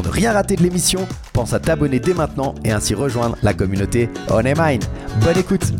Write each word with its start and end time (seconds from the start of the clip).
Pour 0.00 0.08
ne 0.08 0.14
rien 0.14 0.32
rater 0.32 0.56
de 0.56 0.62
l'émission, 0.62 1.06
pense 1.34 1.52
à 1.52 1.60
t'abonner 1.60 2.00
dès 2.00 2.14
maintenant 2.14 2.54
et 2.64 2.72
ainsi 2.72 2.94
rejoindre 2.94 3.36
la 3.42 3.52
communauté 3.52 4.08
On 4.30 4.42
Mind. 4.42 4.82
Bonne 5.22 5.36
écoute 5.36 5.74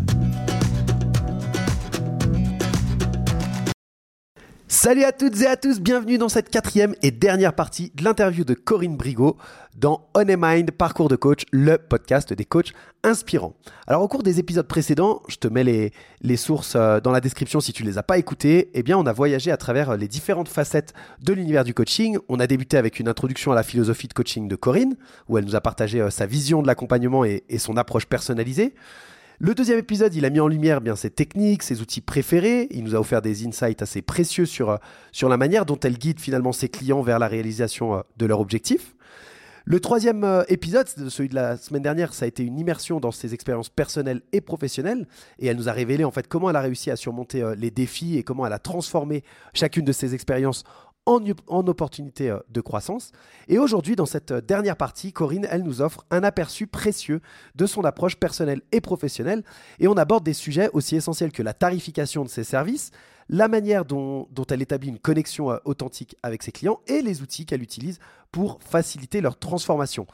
Salut 4.83 5.05
à 5.05 5.13
toutes 5.13 5.39
et 5.43 5.47
à 5.47 5.59
tous, 5.59 5.79
bienvenue 5.79 6.17
dans 6.17 6.31
cette 6.31 6.49
quatrième 6.49 6.95
et 7.03 7.11
dernière 7.11 7.53
partie 7.53 7.93
de 7.95 8.03
l'interview 8.03 8.45
de 8.45 8.55
Corinne 8.55 8.97
Brigot 8.97 9.37
dans 9.77 10.09
On 10.15 10.25
Mind 10.25 10.71
Parcours 10.71 11.11
de 11.11 11.17
Coach, 11.17 11.43
le 11.53 11.77
podcast 11.77 12.33
des 12.33 12.47
coachs 12.47 12.73
inspirants. 13.05 13.53
Alors 13.87 14.01
au 14.01 14.09
cours 14.09 14.23
des 14.23 14.39
épisodes 14.39 14.67
précédents, 14.67 15.21
je 15.29 15.37
te 15.37 15.49
mets 15.49 15.93
les, 16.23 16.37
sources 16.39 16.77
euh, 16.77 16.99
dans 16.99 17.11
la 17.11 17.21
description 17.21 17.61
si 17.61 17.75
tu 17.75 17.85
ne 17.85 17.91
les 17.91 17.99
as 17.99 18.03
pas 18.03 18.17
écoutées, 18.17 18.71
eh 18.73 18.83
bien 18.83 18.97
on 18.97 19.05
a 19.05 19.13
voyagé 19.13 19.51
à 19.51 19.59
travers 19.59 19.99
les 19.99 20.09
différentes 20.09 20.49
facettes 20.49 20.95
de 21.23 21.35
l'univers 21.35 21.65
du 21.65 21.75
coaching. 21.75 22.17
On 22.31 22.41
a 22.41 22.47
débuté 22.47 22.79
avec 22.79 22.99
une 23.01 23.09
introduction 23.09 23.53
à 23.53 23.55
la 23.55 23.63
philosophie 23.63 24.09
de 24.09 24.15
coaching 24.15 24.49
de 24.49 24.57
Corinne, 24.57 24.97
où 25.29 25.37
elle 25.37 25.45
nous 25.45 25.57
a 25.57 25.61
partagé 25.61 26.01
euh, 26.01 26.09
sa 26.09 26.25
vision 26.25 26.63
de 26.63 26.67
l'accompagnement 26.67 27.27
et 27.27 27.45
son 27.59 27.77
approche 27.77 28.07
personnalisée. 28.07 28.73
Le 29.43 29.55
deuxième 29.55 29.79
épisode, 29.79 30.15
il 30.15 30.27
a 30.27 30.31
mis 30.31 30.39
en 30.39 30.49
lumière 30.49 30.83
bien 30.83 30.97
ses 30.97 31.09
techniques, 31.09 31.63
ses 31.63 31.81
outils 31.81 32.03
préférés. 32.03 32.69
Il 32.73 32.85
nous 32.85 32.95
a 32.95 32.99
offert 32.99 33.23
des 33.23 33.47
insights 33.47 33.81
assez 33.81 34.03
précieux 34.03 34.45
sur, 34.45 34.69
euh, 34.69 34.77
sur 35.13 35.31
la 35.31 35.39
manière 35.39 35.65
dont 35.65 35.81
elle 35.81 35.97
guide 35.97 36.21
finalement 36.21 36.53
ses 36.53 36.69
clients 36.69 37.01
vers 37.01 37.19
la 37.19 37.27
réalisation 37.27 37.95
euh, 37.95 38.01
de 38.19 38.27
leurs 38.27 38.41
objectifs. 38.41 38.95
Le 39.65 39.81
troisième 39.81 40.25
euh, 40.25 40.43
épisode, 40.49 40.89
celui 41.09 41.31
de 41.31 41.37
la 41.37 41.57
semaine 41.57 41.81
dernière, 41.81 42.13
ça 42.13 42.27
a 42.27 42.29
été 42.29 42.43
une 42.43 42.59
immersion 42.59 43.01
dans 43.01 43.13
ses 43.13 43.33
expériences 43.33 43.71
personnelles 43.71 44.21
et 44.33 44.43
professionnelles. 44.43 45.09
Et 45.39 45.47
elle 45.47 45.57
nous 45.57 45.71
a 45.71 45.73
révélé 45.73 46.05
en 46.05 46.11
fait 46.11 46.29
comment 46.29 46.51
elle 46.51 46.57
a 46.57 46.61
réussi 46.61 46.91
à 46.91 46.97
surmonter 46.97 47.43
les 47.57 47.71
défis 47.71 48.19
et 48.19 48.23
comment 48.23 48.47
elle 48.47 48.53
a 48.53 48.59
transformé 48.59 49.25
chacune 49.55 49.87
de 49.87 49.93
ses 49.93 50.15
expériences 50.15 50.65
en, 51.07 51.67
opportunité 51.67 52.31
euh, 52.31 52.39
de 52.49 52.61
croissance. 52.61 53.13
Et 53.49 53.59
aujourd'hui, 53.59 53.97
dans 53.97 54.07
cette 54.07 54.31
euh, 54.31 54.41
dernière 54.41 54.77
partie, 54.77 55.13
Corinne, 55.13 55.47
elle 55.51 55.63
nous 55.63 55.81
offre 55.81 56.05
un 56.11 56.23
aperçu 56.23 56.67
précieux 56.67 57.21
de 57.55 57.67
son 57.67 57.85
approche 57.85 58.17
personnelle 58.17 58.63
et 58.73 58.81
professionnelle. 58.81 59.43
Et 59.79 59.89
on 59.89 59.95
aborde 59.95 60.25
des 60.25 60.35
sujets 60.35 60.71
aussi 60.73 60.97
essentiels 60.97 61.33
que 61.33 61.43
la 61.43 61.55
tarification 61.55 62.25
de 62.25 62.29
ses 62.29 62.45
services, 62.45 62.91
la 63.29 63.49
manière 63.49 63.85
dont, 63.85 64.29
dont 64.31 64.45
elle 64.47 64.63
établit 64.63 64.89
une 64.89 64.99
connexion 64.99 65.51
euh, 65.51 65.59
authentique 65.65 66.17
avec 66.23 66.43
ses 66.43 66.53
clients 66.53 66.81
et 66.87 67.03
les 67.03 67.23
outils 67.23 67.47
qu'elle 67.47 67.63
utilise 67.63 67.99
pour 68.31 68.59
faciliter 68.63 69.21
leur 69.21 69.39
transformation. 69.39 70.07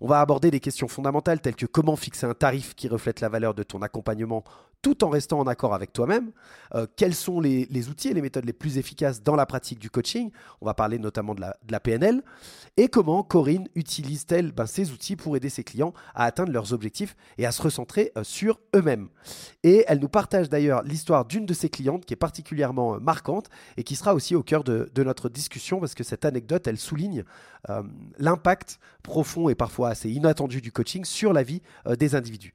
On 0.00 0.06
va 0.06 0.20
aborder 0.20 0.50
des 0.50 0.60
questions 0.60 0.88
fondamentales 0.88 1.40
telles 1.40 1.56
que 1.56 1.66
comment 1.66 1.96
fixer 1.96 2.26
un 2.26 2.34
tarif 2.34 2.74
qui 2.74 2.88
reflète 2.88 3.20
la 3.20 3.28
valeur 3.28 3.54
de 3.54 3.62
ton 3.62 3.80
accompagnement 3.80 4.44
tout 4.84 5.02
en 5.02 5.08
restant 5.08 5.40
en 5.40 5.46
accord 5.46 5.72
avec 5.72 5.94
toi-même. 5.94 6.30
Euh, 6.74 6.86
quels 6.94 7.14
sont 7.14 7.40
les, 7.40 7.88
outils 7.88 8.08
et 8.08 8.14
les 8.14 8.20
méthodes 8.20 8.44
les 8.44 8.52
plus 8.52 8.76
efficaces 8.76 9.22
dans 9.22 9.34
la 9.34 9.46
pratique 9.46 9.78
du 9.78 9.88
coaching? 9.88 10.30
On 10.60 10.66
va 10.66 10.74
parler 10.74 10.98
notamment 10.98 11.34
de 11.34 11.40
la, 11.40 11.80
PNL. 11.80 12.22
Et 12.76 12.88
comment 12.88 13.22
Corinne 13.22 13.66
utilise-t-elle 13.76 14.52
ben, 14.52 14.66
ces 14.66 14.92
outils 14.92 15.16
pour 15.16 15.36
aider 15.36 15.48
ses 15.48 15.64
clients 15.64 15.94
à 16.14 16.24
atteindre 16.24 16.52
leurs 16.52 16.74
objectifs 16.74 17.16
et 17.38 17.46
à 17.46 17.52
se 17.52 17.62
recentrer 17.62 18.12
euh, 18.18 18.24
sur 18.24 18.60
eux-mêmes? 18.76 19.08
Et 19.62 19.84
elle 19.88 20.00
nous 20.00 20.08
partage 20.10 20.50
d'ailleurs 20.50 20.82
l'histoire 20.82 21.24
d'une 21.24 21.46
de 21.46 21.54
ses 21.54 21.70
clientes 21.70 22.04
qui 22.04 22.12
est 22.12 22.18
particulièrement 22.18 22.96
euh, 22.96 22.98
marquante 22.98 23.48
et 23.78 23.84
qui 23.84 23.96
sera 23.96 24.14
aussi 24.14 24.34
au 24.34 24.42
cœur 24.42 24.64
de, 24.64 24.90
notre 25.02 25.30
discussion 25.30 25.80
parce 25.80 25.94
que 25.94 26.04
cette 26.04 26.26
anecdote, 26.26 26.66
elle 26.66 26.78
souligne 26.78 27.24
l'impact 28.18 28.78
profond 29.02 29.48
et 29.48 29.54
parfois 29.54 29.88
assez 29.88 30.10
inattendu 30.10 30.60
du 30.60 30.70
coaching 30.70 31.06
sur 31.06 31.32
la 31.32 31.42
vie 31.42 31.62
des 31.98 32.14
individus. 32.14 32.52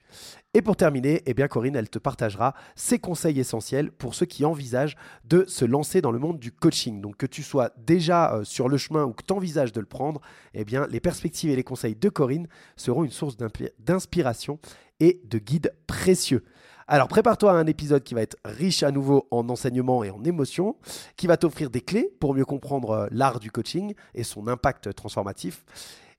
Et 0.56 0.64
pour 0.64 0.76
terminer, 0.76 1.22
eh 1.28 1.36
bien 1.36 1.48
Corinne, 1.48 1.76
elle 1.76 1.92
te 1.92 2.00
partagera 2.00 2.56
ses 2.76 2.98
conseils 2.98 3.40
essentiels 3.40 3.92
pour 3.92 4.16
ceux 4.16 4.26
qui 4.26 4.46
envisagent 4.46 4.96
de 5.26 5.46
se 5.48 5.64
lancer 5.64 6.02
dans 6.02 6.12
le 6.12 6.18
monde 6.18 6.40
du 6.40 6.52
coaching. 6.52 7.02
Donc 7.02 7.18
que 7.18 7.28
tu 7.28 7.44
sois 7.44 7.70
déjà 7.78 8.34
euh, 8.34 8.44
sur 8.44 8.68
le 8.68 8.78
chemin 8.78 9.06
ou 9.06 9.14
que 9.14 9.24
tu 9.24 9.32
envisages 9.32 9.72
de 9.74 9.80
le 9.80 9.86
prendre, 9.86 10.22
eh 10.56 10.66
bien 10.66 10.88
les 10.90 11.00
perspectives 11.00 11.52
et 11.52 11.56
les 11.56 11.64
conseils 11.64 11.96
de 11.96 12.10
Corinne 12.10 12.48
seront 12.78 13.04
une 13.04 13.12
source 13.12 13.38
d'inspiration 13.78 14.58
et 15.00 15.22
de 15.24 15.38
guide 15.38 15.72
précieux. 15.86 16.44
Alors 16.88 17.10
prépare-toi 17.10 17.52
à 17.52 17.56
un 17.56 17.68
épisode 17.68 18.04
qui 18.04 18.16
va 18.16 18.24
être 18.24 18.38
riche 18.44 18.82
à 18.82 18.90
nouveau 18.90 19.28
en 19.30 19.48
enseignements 19.50 20.04
et 20.04 20.10
en 20.10 20.24
émotions, 20.24 20.78
qui 21.16 21.28
va 21.28 21.38
t'offrir 21.38 21.70
des 21.70 21.82
clés 21.82 22.12
pour 22.20 22.34
mieux 22.34 22.46
comprendre 22.46 22.90
euh, 22.90 23.08
l'art 23.12 23.40
du 23.40 23.52
coaching 23.52 23.94
et 24.16 24.24
son 24.24 24.48
impact 24.48 24.96
transformatif. 24.96 25.64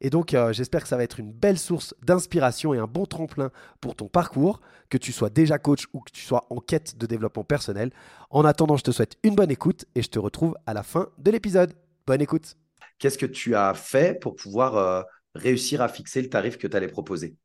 Et 0.01 0.11
donc, 0.11 0.35
euh, 0.35 0.53
j'espère 0.53 0.83
que 0.83 0.89
ça 0.89 0.97
va 0.97 1.03
être 1.05 1.21
une 1.21 1.33
belle 1.33 1.59
source 1.59 1.95
d'inspiration 2.03 2.73
et 2.75 2.79
un 2.79 2.87
bon 2.87 3.07
tremplin 3.07 3.51
pour 3.81 3.95
ton 3.95 4.09
parcours, 4.09 4.61
que 4.89 4.99
tu 4.99 5.13
sois 5.13 5.31
déjà 5.31 5.59
coach 5.59 5.87
ou 5.93 6.01
que 6.01 6.11
tu 6.11 6.23
sois 6.23 6.47
en 6.51 6.61
quête 6.61 6.97
de 6.99 7.07
développement 7.07 7.45
personnel. 7.45 7.91
En 8.31 8.45
attendant, 8.45 8.77
je 8.77 8.85
te 8.85 8.91
souhaite 8.91 9.17
une 9.23 9.35
bonne 9.35 9.51
écoute 9.51 9.85
et 9.95 10.03
je 10.03 10.09
te 10.09 10.19
retrouve 10.19 10.57
à 10.67 10.75
la 10.75 10.83
fin 10.83 11.09
de 11.19 11.31
l'épisode. 11.31 11.75
Bonne 12.07 12.23
écoute. 12.23 12.57
Qu'est-ce 12.99 13.19
que 13.19 13.27
tu 13.27 13.55
as 13.57 13.75
fait 13.75 14.19
pour 14.21 14.37
pouvoir 14.37 14.77
euh, 14.77 15.03
réussir 15.35 15.83
à 15.83 15.89
fixer 15.89 16.23
le 16.23 16.29
tarif 16.29 16.57
que 16.59 16.67
tu 16.69 16.77
allais 16.77 16.89
proposer? 16.89 17.37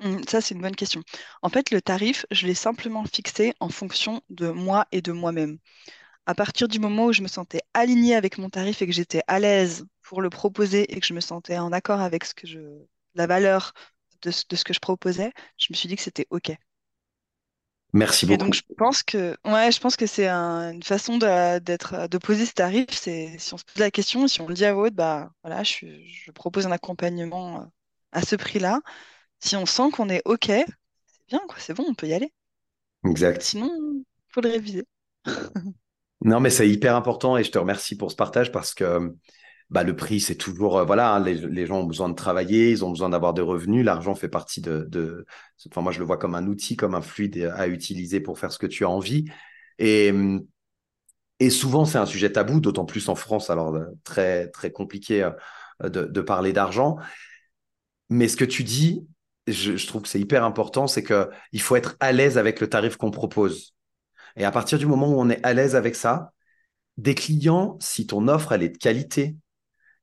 Mmh, 0.00 0.22
ça, 0.28 0.40
c'est 0.40 0.54
une 0.54 0.60
bonne 0.60 0.76
question. 0.76 1.02
En 1.42 1.48
fait, 1.48 1.70
le 1.70 1.80
tarif, 1.80 2.26
je 2.30 2.46
l'ai 2.46 2.54
simplement 2.54 3.04
fixé 3.04 3.54
en 3.60 3.68
fonction 3.68 4.22
de 4.30 4.48
moi 4.50 4.86
et 4.92 5.02
de 5.02 5.12
moi-même. 5.12 5.58
À 6.26 6.34
partir 6.34 6.68
du 6.68 6.78
moment 6.78 7.06
où 7.06 7.12
je 7.12 7.22
me 7.22 7.28
sentais 7.28 7.60
alignée 7.74 8.14
avec 8.14 8.38
mon 8.38 8.48
tarif 8.48 8.80
et 8.80 8.86
que 8.86 8.92
j'étais 8.92 9.22
à 9.26 9.38
l'aise 9.38 9.84
pour 10.02 10.22
le 10.22 10.30
proposer 10.30 10.94
et 10.94 11.00
que 11.00 11.06
je 11.06 11.14
me 11.14 11.20
sentais 11.20 11.58
en 11.58 11.72
accord 11.72 12.00
avec 12.00 12.24
ce 12.24 12.34
que 12.34 12.46
je, 12.46 12.60
la 13.14 13.26
valeur 13.26 13.72
de, 14.22 14.30
ce 14.30 14.64
que 14.64 14.72
je 14.72 14.80
proposais, 14.80 15.32
je 15.58 15.66
me 15.70 15.76
suis 15.76 15.88
dit 15.88 15.96
que 15.96 16.02
c'était 16.02 16.26
OK. 16.30 16.52
Merci 17.92 18.26
beaucoup. 18.26 18.34
Et 18.34 18.44
donc, 18.44 18.54
je 18.54 18.62
pense 18.76 19.04
que, 19.04 19.36
ouais, 19.44 19.70
je 19.70 19.78
pense 19.78 19.96
que 19.96 20.06
c'est 20.06 20.28
une 20.28 20.82
façon 20.82 21.16
de, 21.16 21.60
d'être, 21.60 22.08
de 22.08 22.18
poser 22.18 22.44
ce 22.44 22.52
tarif. 22.52 22.86
C'est 22.90 23.38
si 23.38 23.54
on 23.54 23.56
se 23.56 23.64
pose 23.64 23.78
la 23.78 23.92
question, 23.92 24.26
si 24.26 24.40
on 24.40 24.48
le 24.48 24.54
dit 24.54 24.64
à 24.64 24.76
haute, 24.76 24.94
bah 24.94 25.30
voilà, 25.44 25.62
je, 25.62 25.86
propose 26.32 26.66
un 26.66 26.72
accompagnement 26.72 27.60
euh, 27.60 27.64
à 28.10 28.22
ce 28.22 28.34
prix-là. 28.34 28.80
Si 29.38 29.54
on 29.54 29.64
sent 29.64 29.90
qu'on 29.92 30.08
est 30.08 30.22
OK, 30.24 30.46
c'est 30.46 31.26
bien, 31.28 31.40
quoi, 31.46 31.56
c'est 31.58 31.74
bon, 31.74 31.84
on 31.86 31.94
peut 31.94 32.08
y 32.08 32.14
aller. 32.14 32.32
Exact. 33.04 33.42
Sinon, 33.42 33.70
il 33.78 34.04
faut 34.32 34.40
le 34.40 34.50
réviser. 34.50 34.84
non, 36.24 36.40
mais 36.40 36.50
c'est 36.50 36.68
hyper 36.68 36.96
important 36.96 37.36
et 37.36 37.44
je 37.44 37.50
te 37.50 37.58
remercie 37.58 37.96
pour 37.96 38.10
ce 38.10 38.16
partage 38.16 38.50
parce 38.50 38.74
que 38.74 39.14
bah, 39.70 39.82
le 39.82 39.96
prix, 39.96 40.20
c'est 40.20 40.36
toujours, 40.36 40.78
euh, 40.78 40.84
voilà, 40.84 41.14
hein, 41.14 41.20
les, 41.20 41.66
gens 41.66 41.80
ont 41.80 41.84
besoin 41.84 42.08
de 42.08 42.14
travailler, 42.14 42.70
ils 42.70 42.84
ont 42.84 42.90
besoin 42.90 43.08
d'avoir 43.10 43.34
des 43.34 43.42
revenus. 43.42 43.84
L'argent 43.84 44.14
fait 44.14 44.28
partie 44.28 44.60
de, 44.60 45.26
Enfin, 45.68 45.80
moi, 45.82 45.92
je 45.92 45.98
le 45.98 46.04
vois 46.04 46.18
comme 46.18 46.34
un 46.34 46.46
outil, 46.46 46.76
comme 46.76 46.94
un 46.94 47.02
fluide 47.02 47.52
à 47.56 47.66
utiliser 47.68 48.20
pour 48.20 48.38
faire 48.38 48.52
ce 48.52 48.58
que 48.58 48.66
tu 48.66 48.84
as 48.84 48.88
envie. 48.88 49.24
Et, 49.78 50.12
et 51.40 51.50
souvent, 51.50 51.84
c'est 51.84 51.98
un 51.98 52.06
sujet 52.06 52.32
tabou, 52.32 52.60
d'autant 52.60 52.84
plus 52.84 53.08
en 53.08 53.14
France, 53.14 53.50
alors 53.50 53.74
euh, 53.74 53.86
très, 54.04 54.48
très 54.48 54.70
compliqué 54.70 55.22
euh, 55.82 55.88
de, 55.88 56.20
parler 56.20 56.52
d'argent. 56.52 56.96
Mais 58.10 58.28
ce 58.28 58.36
que 58.36 58.44
tu 58.44 58.64
dis, 58.64 59.06
je, 59.46 59.76
je 59.76 59.86
trouve 59.86 60.02
que 60.02 60.08
c'est 60.08 60.20
hyper 60.20 60.44
important, 60.44 60.86
c'est 60.86 61.02
qu'il 61.02 61.60
faut 61.60 61.76
être 61.76 61.96
à 62.00 62.12
l'aise 62.12 62.38
avec 62.38 62.60
le 62.60 62.68
tarif 62.68 62.96
qu'on 62.96 63.10
propose. 63.10 63.73
Et 64.36 64.44
à 64.44 64.50
partir 64.50 64.78
du 64.78 64.86
moment 64.86 65.08
où 65.08 65.20
on 65.20 65.30
est 65.30 65.44
à 65.44 65.54
l'aise 65.54 65.76
avec 65.76 65.94
ça, 65.94 66.32
des 66.96 67.14
clients, 67.14 67.76
si 67.80 68.06
ton 68.06 68.28
offre 68.28 68.52
elle 68.52 68.62
est 68.62 68.68
de 68.70 68.78
qualité, 68.78 69.36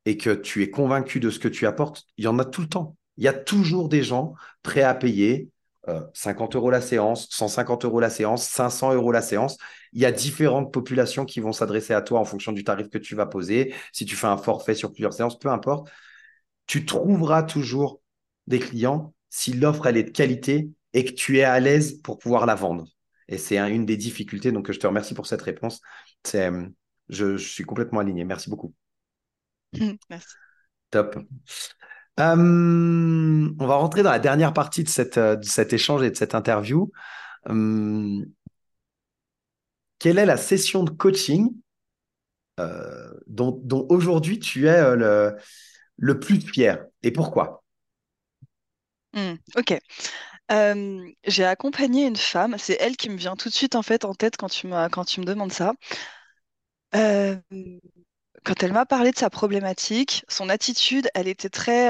et 0.05 0.17
que 0.17 0.31
tu 0.31 0.63
es 0.63 0.69
convaincu 0.69 1.19
de 1.19 1.29
ce 1.29 1.39
que 1.39 1.47
tu 1.47 1.67
apportes, 1.67 2.05
il 2.17 2.25
y 2.25 2.27
en 2.27 2.39
a 2.39 2.45
tout 2.45 2.61
le 2.61 2.67
temps. 2.67 2.95
Il 3.17 3.23
y 3.23 3.27
a 3.27 3.33
toujours 3.33 3.89
des 3.89 4.03
gens 4.03 4.33
prêts 4.63 4.81
à 4.81 4.95
payer 4.95 5.49
50 6.13 6.55
euh, 6.55 6.57
euros 6.59 6.71
la 6.71 6.81
séance, 6.81 7.27
150 7.31 7.85
euros 7.85 7.99
la 7.99 8.09
séance, 8.09 8.47
500 8.47 8.93
euros 8.93 9.11
la 9.11 9.21
séance. 9.21 9.57
Il 9.93 10.01
y 10.01 10.05
a 10.05 10.11
différentes 10.11 10.71
populations 10.73 11.25
qui 11.25 11.39
vont 11.39 11.53
s'adresser 11.53 11.93
à 11.93 12.01
toi 12.01 12.19
en 12.19 12.25
fonction 12.25 12.51
du 12.51 12.63
tarif 12.63 12.89
que 12.89 12.97
tu 12.97 13.15
vas 13.15 13.25
poser. 13.25 13.73
Si 13.91 14.05
tu 14.05 14.15
fais 14.15 14.27
un 14.27 14.37
forfait 14.37 14.75
sur 14.75 14.91
plusieurs 14.91 15.13
séances, 15.13 15.37
peu 15.37 15.49
importe, 15.49 15.89
tu 16.67 16.85
trouveras 16.85 17.43
toujours 17.43 18.01
des 18.47 18.59
clients 18.59 19.13
si 19.29 19.53
l'offre 19.53 19.87
elle 19.87 19.97
est 19.97 20.03
de 20.03 20.11
qualité 20.11 20.69
et 20.93 21.05
que 21.05 21.11
tu 21.11 21.39
es 21.39 21.43
à 21.43 21.59
l'aise 21.59 21.93
pour 22.03 22.19
pouvoir 22.19 22.45
la 22.45 22.55
vendre. 22.55 22.85
Et 23.27 23.37
c'est 23.37 23.57
une 23.57 23.85
des 23.85 23.97
difficultés. 23.97 24.51
Donc, 24.51 24.71
je 24.71 24.79
te 24.79 24.87
remercie 24.87 25.13
pour 25.13 25.27
cette 25.27 25.41
réponse. 25.41 25.81
je 27.09 27.37
suis 27.37 27.63
complètement 27.63 27.99
aligné. 27.99 28.23
Merci 28.25 28.49
beaucoup. 28.49 28.73
Merci. 30.09 30.35
Top. 30.91 31.17
on 32.17 33.55
va 33.59 33.75
rentrer 33.75 34.03
dans 34.03 34.11
la 34.11 34.19
dernière 34.19 34.53
partie 34.53 34.83
de, 34.83 34.89
cette, 34.89 35.17
de 35.17 35.43
cet 35.43 35.73
échange 35.73 36.03
et 36.03 36.11
de 36.11 36.15
cette 36.15 36.35
interview. 36.35 36.91
quelle 37.45 38.25
est 40.03 40.25
la 40.25 40.37
session 40.37 40.83
de 40.83 40.91
coaching 40.91 41.53
dont, 43.27 43.59
dont 43.63 43.87
aujourd'hui 43.89 44.39
tu 44.39 44.67
es 44.67 44.95
le, 44.95 45.35
le 45.97 46.19
plus 46.19 46.41
fier 46.41 46.85
et 47.03 47.11
pourquoi? 47.11 47.63
Hmm, 49.13 49.35
Ok. 49.55 49.79
J'ai 51.25 51.45
accompagné 51.45 52.05
une 52.07 52.15
femme, 52.15 52.55
c'est 52.59 52.77
elle 52.79 52.97
qui 52.97 53.09
me 53.09 53.17
vient 53.17 53.35
tout 53.35 53.49
de 53.49 53.53
suite 53.53 53.75
en 53.75 53.81
fait 53.83 54.05
en 54.05 54.13
tête 54.13 54.37
quand 54.37 54.49
tu, 54.49 54.67
quand 54.91 55.05
tu 55.05 55.19
me 55.21 55.25
demandes 55.25 55.53
ça. 55.53 55.73
quand 58.43 58.63
elle 58.63 58.73
m'a 58.73 58.85
parlé 58.85 59.11
de 59.11 59.17
sa 59.17 59.29
problématique, 59.29 60.25
son 60.27 60.49
attitude, 60.49 61.09
elle 61.13 61.27
était 61.27 61.49
très... 61.49 61.87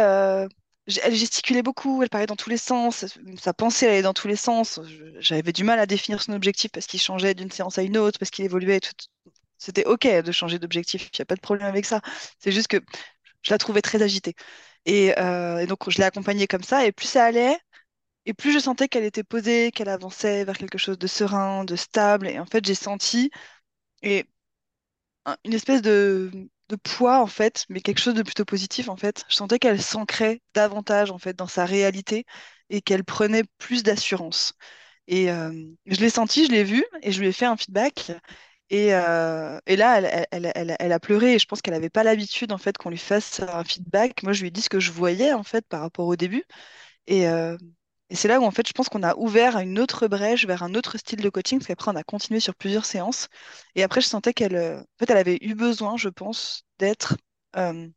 elle 1.03 1.15
gesticulait 1.15 1.63
beaucoup, 1.63 2.01
elle 2.03 2.09
parlait 2.09 2.27
dans 2.27 2.35
tous 2.35 2.49
les 2.49 2.57
sens, 2.57 3.05
sa 3.39 3.53
pensée 3.53 3.87
allait 3.87 4.01
dans 4.01 4.13
tous 4.13 4.27
les 4.27 4.35
sens. 4.35 4.79
J'avais 5.19 5.53
du 5.53 5.63
mal 5.63 5.79
à 5.79 5.85
définir 5.85 6.21
son 6.21 6.33
objectif 6.33 6.71
parce 6.71 6.87
qu'il 6.87 6.99
changeait 7.01 7.33
d'une 7.33 7.51
séance 7.51 7.77
à 7.77 7.83
une 7.83 7.97
autre, 7.97 8.19
parce 8.19 8.31
qu'il 8.31 8.45
évoluait. 8.45 8.79
C'était 9.57 9.85
OK 9.85 10.07
de 10.07 10.31
changer 10.31 10.59
d'objectif, 10.59 11.09
il 11.13 11.17
n'y 11.19 11.23
a 11.23 11.25
pas 11.25 11.35
de 11.35 11.41
problème 11.41 11.67
avec 11.67 11.85
ça. 11.85 12.01
C'est 12.39 12.51
juste 12.51 12.67
que 12.67 12.77
je 13.43 13.51
la 13.51 13.57
trouvais 13.57 13.81
très 13.81 14.01
agitée. 14.01 14.35
Et 14.85 15.13
donc, 15.67 15.89
je 15.89 15.97
l'ai 15.99 16.03
accompagnée 16.05 16.47
comme 16.47 16.63
ça, 16.63 16.85
et 16.85 16.91
plus 16.91 17.07
ça 17.07 17.25
allait, 17.25 17.57
et 18.25 18.33
plus 18.33 18.51
je 18.53 18.59
sentais 18.59 18.87
qu'elle 18.87 19.03
était 19.03 19.23
posée, 19.23 19.71
qu'elle 19.71 19.89
avançait 19.89 20.45
vers 20.45 20.57
quelque 20.57 20.77
chose 20.77 20.97
de 20.99 21.07
serein, 21.07 21.65
de 21.65 21.75
stable. 21.75 22.27
Et 22.27 22.39
en 22.39 22.45
fait, 22.45 22.65
j'ai 22.65 22.75
senti 22.75 23.31
et 24.03 24.25
une 25.45 25.53
espèce 25.53 25.81
de, 25.81 26.31
poids, 26.83 27.21
en 27.21 27.27
fait, 27.27 27.65
mais 27.69 27.81
quelque 27.81 27.99
chose 27.99 28.13
de 28.13 28.23
plutôt 28.23 28.45
positif, 28.45 28.87
en 28.89 28.95
fait. 28.97 29.25
Je 29.29 29.35
sentais 29.35 29.59
qu'elle 29.59 29.81
s'ancrait 29.81 30.41
davantage, 30.53 31.11
en 31.11 31.17
fait, 31.17 31.35
dans 31.35 31.47
sa 31.47 31.65
réalité 31.65 32.25
et 32.69 32.81
qu'elle 32.81 33.03
prenait 33.03 33.43
plus 33.57 33.83
d'assurance. 33.83 34.53
Et 35.07 35.31
euh, 35.31 35.51
je 35.87 35.99
l'ai 36.01 36.09
senti, 36.09 36.45
je 36.45 36.51
l'ai 36.51 36.63
vu 36.63 36.85
et 37.03 37.11
je 37.11 37.19
lui 37.21 37.27
ai 37.27 37.33
fait 37.33 37.45
un 37.45 37.57
feedback. 37.57 38.11
Et, 38.69 38.95
euh, 38.95 39.59
et 39.67 39.75
là, 39.75 39.99
elle, 39.99 40.27
elle, 40.31 40.51
elle, 40.55 40.75
elle, 40.79 40.91
a 40.93 40.99
pleuré 40.99 41.35
et 41.35 41.39
je 41.39 41.45
pense 41.45 41.61
qu'elle 41.61 41.73
n'avait 41.73 41.89
pas 41.89 42.03
l'habitude, 42.03 42.53
en 42.53 42.57
fait, 42.57 42.77
qu'on 42.77 42.89
lui 42.89 42.97
fasse 42.97 43.41
un 43.41 43.63
feedback. 43.65 44.23
Moi, 44.23 44.33
je 44.33 44.41
lui 44.41 44.47
ai 44.49 44.51
dit 44.51 44.61
ce 44.61 44.69
que 44.69 44.79
je 44.79 44.91
voyais, 44.91 45.33
en 45.33 45.43
fait, 45.43 45.65
par 45.67 45.81
rapport 45.81 46.07
au 46.07 46.15
début. 46.15 46.45
Et, 47.07 47.27
euh, 47.29 47.57
et 48.11 48.15
c'est 48.15 48.27
là 48.27 48.39
où 48.41 48.45
en 48.45 48.51
fait 48.51 48.67
je 48.67 48.73
pense 48.73 48.89
qu'on 48.89 49.03
a 49.03 49.15
ouvert 49.17 49.57
une 49.59 49.79
autre 49.79 50.07
brèche 50.07 50.45
vers 50.45 50.63
un 50.63 50.75
autre 50.75 50.97
style 50.99 51.21
de 51.21 51.29
coaching, 51.29 51.59
parce 51.59 51.67
qu'après 51.67 51.91
on 51.91 51.95
a 51.95 52.03
continué 52.03 52.39
sur 52.39 52.55
plusieurs 52.55 52.85
séances. 52.85 53.27
Et 53.75 53.83
après 53.83 54.01
je 54.01 54.07
sentais 54.07 54.33
qu'elle 54.33 54.55
euh, 54.55 54.79
en 54.81 54.83
fait, 54.99 55.09
elle 55.11 55.17
avait 55.17 55.39
eu 55.41 55.55
besoin, 55.55 55.97
je 55.97 56.09
pense, 56.09 56.63
d'être 56.79 57.17
euh, 57.57 57.87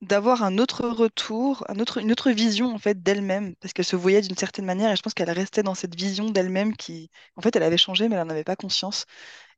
d'avoir 0.00 0.42
un 0.42 0.58
autre 0.58 0.88
retour, 0.88 1.64
une 1.68 2.12
autre 2.12 2.30
vision 2.30 2.74
en 2.74 2.78
fait 2.78 3.02
d'elle-même, 3.02 3.54
parce 3.56 3.72
qu'elle 3.74 3.84
se 3.84 3.96
voyait 3.96 4.22
d'une 4.22 4.36
certaine 4.36 4.64
manière, 4.64 4.90
et 4.90 4.96
je 4.96 5.02
pense 5.02 5.12
qu'elle 5.14 5.30
restait 5.30 5.62
dans 5.62 5.74
cette 5.74 5.94
vision 5.94 6.30
d'elle-même 6.30 6.74
qui, 6.76 7.10
en 7.36 7.42
fait, 7.42 7.54
elle 7.56 7.62
avait 7.62 7.76
changé, 7.76 8.08
mais 8.08 8.16
elle 8.16 8.22
n'en 8.26 8.30
avait 8.30 8.44
pas 8.44 8.56
conscience. 8.56 9.04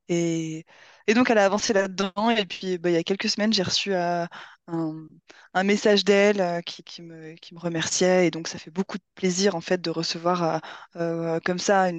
Et, 0.09 0.67
et 1.07 1.15
donc, 1.15 1.31
elle 1.31 1.39
a 1.39 1.45
avancé 1.45 1.73
là-dedans. 1.73 2.31
Et 2.31 2.47
puis, 2.47 2.79
bah, 2.79 2.91
il 2.91 2.95
y 2.95 2.97
a 2.97 3.03
quelques 3.03 3.29
semaines, 3.29 3.53
j'ai 3.53 3.63
reçu 3.63 3.95
euh, 3.95 4.27
un, 4.69 5.65
message 5.65 6.05
d'elle 6.05 6.41
euh, 6.41 6.61
qui, 6.63 7.03
me, 7.03 7.35
qui 7.35 7.55
me 7.55 7.61
remerciait. 7.61 8.27
Et 8.27 8.31
donc, 8.31 8.49
ça 8.49 8.59
fait 8.59 8.71
beaucoup 8.71 8.99
de 8.99 9.05
plaisir, 9.15 9.55
en 9.57 9.61
fait, 9.61 9.81
de 9.81 9.91
recevoir 9.91 10.61
euh, 10.97 11.41
comme 11.45 11.59
ça 11.59 11.91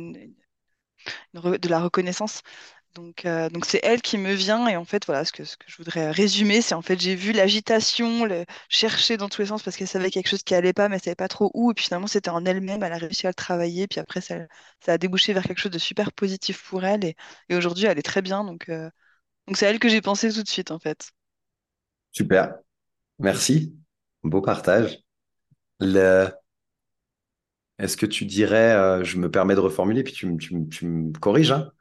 de 1.33 1.69
la 1.69 1.79
reconnaissance. 1.81 2.41
Donc, 2.93 3.25
euh, 3.25 3.49
donc 3.49 3.65
c'est 3.65 3.79
elle 3.81 4.03
qui 4.03 4.19
me 4.19 4.33
vient 4.33 4.67
et 4.67 4.77
en 4.77 4.85
fait 4.85 5.05
voilà 5.07 5.25
ce 5.25 5.31
que, 5.31 5.43
ce 5.45 5.57
que 5.57 5.65
je 5.67 5.77
voudrais 5.77 6.11
résumer 6.11 6.61
c'est 6.61 6.75
en 6.75 6.83
fait 6.83 6.99
j'ai 6.99 7.15
vu 7.15 7.31
l'agitation 7.31 8.23
le 8.25 8.45
chercher 8.69 9.17
dans 9.17 9.29
tous 9.29 9.41
les 9.41 9.47
sens 9.47 9.63
parce 9.63 9.77
qu'elle 9.77 9.87
savait 9.87 10.11
quelque 10.11 10.29
chose 10.29 10.43
qui 10.43 10.53
allait 10.53 10.73
pas 10.73 10.89
mais 10.89 10.97
elle 10.97 11.01
savait 11.01 11.15
pas 11.15 11.27
trop 11.27 11.49
où. 11.55 11.71
Et 11.71 11.73
puis 11.73 11.85
finalement 11.85 12.05
c'était 12.05 12.29
en 12.29 12.45
elle-même 12.45 12.83
elle 12.83 12.93
a 12.93 12.97
réussi 12.97 13.25
à 13.25 13.31
le 13.31 13.33
travailler. 13.33 13.87
Puis 13.87 13.99
après 13.99 14.21
ça, 14.21 14.35
a 14.85 14.97
débouché 14.99 15.33
vers 15.33 15.43
quelque 15.43 15.57
chose 15.57 15.71
de 15.71 15.79
super 15.79 16.11
positif 16.11 16.63
pour 16.69 16.83
elle. 16.85 17.03
Et, 17.03 17.15
aujourd'hui 17.51 17.85
elle 17.85 17.97
est 17.97 18.03
très 18.03 18.21
bien. 18.21 18.43
Donc 18.43 18.69
euh, 18.69 18.89
donc 19.47 19.57
c'est 19.57 19.65
elle 19.65 19.79
que 19.79 19.89
j'ai 19.89 20.01
pensé 20.01 20.31
tout 20.31 20.43
de 20.43 20.49
suite 20.49 20.69
en 20.69 20.79
fait. 20.79 21.11
Super. 22.11 22.55
Merci. 23.17 23.75
Beau 24.23 24.41
partage. 24.41 24.99
Le 25.79 26.29
est-ce 27.79 27.97
que 27.97 28.05
tu 28.05 28.25
dirais 28.25 28.73
euh, 28.73 29.03
je 29.03 29.17
me 29.17 29.31
permets 29.31 29.55
de 29.55 29.59
reformuler 29.59 30.03
puis 30.03 30.13
tu, 30.13 30.37
tu, 30.37 30.69
tu 30.69 30.85
me 30.85 31.11
corriges 31.13 31.51
hein 31.51 31.71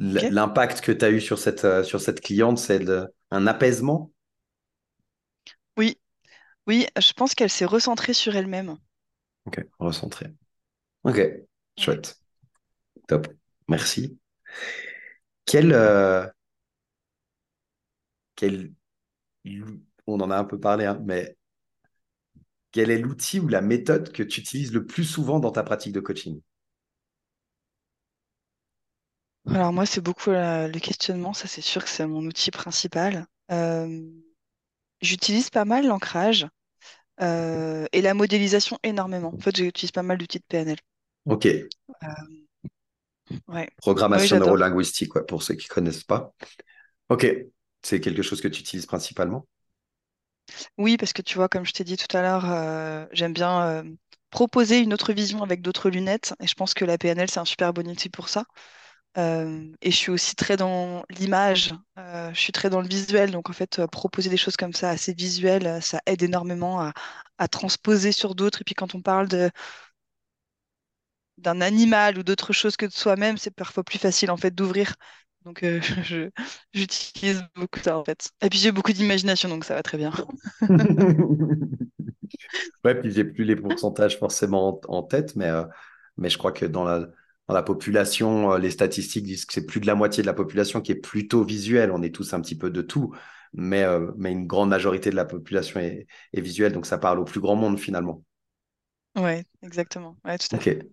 L'impact 0.00 0.80
que 0.80 0.92
tu 0.92 1.04
as 1.04 1.10
eu 1.10 1.20
sur 1.20 1.38
cette, 1.38 1.66
euh, 1.66 1.84
sur 1.84 2.00
cette 2.00 2.22
cliente, 2.22 2.56
c'est 2.56 2.82
un 3.30 3.46
apaisement? 3.46 4.10
Oui, 5.76 5.98
oui, 6.66 6.86
je 6.98 7.12
pense 7.12 7.34
qu'elle 7.34 7.50
s'est 7.50 7.66
recentrée 7.66 8.14
sur 8.14 8.34
elle-même. 8.34 8.78
Ok, 9.44 9.62
recentrée. 9.78 10.32
Ok, 11.04 11.20
chouette. 11.78 12.18
Top. 13.08 13.28
Merci. 13.68 14.18
Quel, 15.44 15.72
euh, 15.72 16.26
quel, 18.36 18.72
on 20.06 20.20
en 20.20 20.30
a 20.30 20.36
un 20.36 20.44
peu 20.44 20.58
parlé, 20.58 20.86
hein, 20.86 20.98
mais 21.04 21.36
quel 22.72 22.90
est 22.90 22.98
l'outil 22.98 23.38
ou 23.38 23.48
la 23.48 23.60
méthode 23.60 24.12
que 24.12 24.22
tu 24.22 24.40
utilises 24.40 24.72
le 24.72 24.86
plus 24.86 25.04
souvent 25.04 25.40
dans 25.40 25.50
ta 25.50 25.62
pratique 25.62 25.92
de 25.92 26.00
coaching? 26.00 26.40
Alors 29.48 29.72
moi, 29.72 29.86
c'est 29.86 30.00
beaucoup 30.00 30.30
le 30.30 30.78
questionnement, 30.78 31.32
ça 31.32 31.48
c'est 31.48 31.60
sûr 31.60 31.82
que 31.84 31.90
c'est 31.90 32.06
mon 32.06 32.24
outil 32.24 32.50
principal. 32.50 33.26
Euh, 33.50 34.02
j'utilise 35.00 35.50
pas 35.50 35.64
mal 35.64 35.86
l'ancrage 35.86 36.48
euh, 37.22 37.86
et 37.92 38.02
la 38.02 38.14
modélisation 38.14 38.78
énormément. 38.84 39.34
En 39.34 39.40
fait, 39.40 39.56
j'utilise 39.56 39.92
pas 39.92 40.02
mal 40.02 40.18
d'outils 40.18 40.38
de 40.40 40.44
PNL. 40.48 40.78
Ok. 41.24 41.46
Euh, 41.46 41.68
Programmation 43.76 44.36
neurolinguistique, 44.38 45.12
pour 45.26 45.42
ceux 45.42 45.54
qui 45.54 45.66
ne 45.68 45.74
connaissent 45.74 46.04
pas. 46.04 46.32
Ok. 47.10 47.26
C'est 47.82 48.00
quelque 48.00 48.22
chose 48.22 48.40
que 48.40 48.48
tu 48.48 48.60
utilises 48.60 48.86
principalement? 48.86 49.46
Oui, 50.78 50.96
parce 50.96 51.12
que 51.12 51.22
tu 51.22 51.36
vois, 51.36 51.48
comme 51.48 51.64
je 51.66 51.72
t'ai 51.72 51.84
dit 51.84 51.96
tout 51.96 52.14
à 52.16 52.22
l'heure, 52.22 53.08
j'aime 53.12 53.32
bien 53.32 53.84
proposer 54.30 54.78
une 54.80 54.92
autre 54.94 55.12
vision 55.12 55.42
avec 55.42 55.62
d'autres 55.62 55.90
lunettes. 55.90 56.34
Et 56.40 56.46
je 56.46 56.54
pense 56.54 56.74
que 56.74 56.84
la 56.84 56.98
PNL, 56.98 57.30
c'est 57.30 57.40
un 57.40 57.44
super 57.44 57.72
bon 57.72 57.88
outil 57.88 58.08
pour 58.08 58.28
ça. 58.28 58.44
Euh, 59.18 59.72
et 59.82 59.90
je 59.90 59.96
suis 59.96 60.10
aussi 60.12 60.36
très 60.36 60.56
dans 60.56 61.04
l'image, 61.10 61.74
euh, 61.98 62.32
je 62.32 62.38
suis 62.40 62.52
très 62.52 62.70
dans 62.70 62.80
le 62.80 62.86
visuel, 62.88 63.32
donc 63.32 63.50
en 63.50 63.52
fait, 63.52 63.80
euh, 63.80 63.86
proposer 63.88 64.30
des 64.30 64.36
choses 64.36 64.56
comme 64.56 64.72
ça, 64.72 64.90
assez 64.90 65.12
visuelles, 65.14 65.82
ça 65.82 66.00
aide 66.06 66.22
énormément 66.22 66.80
à, 66.80 66.92
à 67.38 67.48
transposer 67.48 68.12
sur 68.12 68.34
d'autres. 68.36 68.60
Et 68.62 68.64
puis 68.64 68.74
quand 68.76 68.94
on 68.94 69.02
parle 69.02 69.26
de, 69.28 69.50
d'un 71.38 71.60
animal 71.60 72.18
ou 72.18 72.22
d'autre 72.22 72.52
chose 72.52 72.76
que 72.76 72.86
de 72.86 72.92
soi-même, 72.92 73.36
c'est 73.38 73.50
parfois 73.54 73.84
plus 73.84 73.98
facile 73.98 74.30
en 74.30 74.36
fait 74.36 74.54
d'ouvrir. 74.54 74.94
Donc 75.44 75.64
j'utilise 76.74 77.42
beaucoup 77.54 77.80
ça 77.80 77.98
en 77.98 78.04
fait. 78.04 78.30
Et 78.42 78.50
puis 78.50 78.58
j'ai 78.58 78.72
beaucoup 78.72 78.92
d'imagination, 78.92 79.48
donc 79.48 79.64
ça 79.64 79.74
va 79.74 79.82
très 79.82 79.98
bien. 79.98 80.12
ouais, 82.84 82.94
puis 83.00 83.10
j'ai 83.12 83.24
plus 83.24 83.44
les 83.44 83.56
pourcentages 83.56 84.18
forcément 84.18 84.80
en, 84.88 84.98
en 84.98 85.02
tête, 85.02 85.36
mais, 85.36 85.50
mais 86.16 86.28
je 86.30 86.38
crois 86.38 86.52
que 86.52 86.66
dans 86.66 86.84
la 86.84 87.08
dans 87.50 87.56
la 87.56 87.62
population, 87.64 88.52
euh, 88.52 88.58
les 88.58 88.70
statistiques 88.70 89.24
disent 89.24 89.44
que 89.44 89.52
c'est 89.52 89.66
plus 89.66 89.80
de 89.80 89.86
la 89.86 89.96
moitié 89.96 90.22
de 90.22 90.26
la 90.26 90.34
population 90.34 90.80
qui 90.80 90.92
est 90.92 91.00
plutôt 91.00 91.42
visuelle. 91.42 91.90
On 91.90 92.00
est 92.00 92.14
tous 92.14 92.32
un 92.32 92.40
petit 92.40 92.56
peu 92.56 92.70
de 92.70 92.80
tout, 92.80 93.12
mais, 93.52 93.82
euh, 93.82 94.12
mais 94.16 94.30
une 94.30 94.46
grande 94.46 94.68
majorité 94.68 95.10
de 95.10 95.16
la 95.16 95.24
population 95.24 95.80
est, 95.80 96.06
visuelle, 96.32 96.72
donc 96.72 96.86
ça 96.86 96.96
parle 96.96 97.18
au 97.18 97.24
plus 97.24 97.40
grand 97.40 97.56
monde 97.56 97.78
finalement. 97.80 98.22
Oui, 99.16 99.42
exactement. 99.62 100.16
Ouais, 100.24 100.38
tout 100.38 100.54
à 100.54 100.60
fait. 100.60 100.88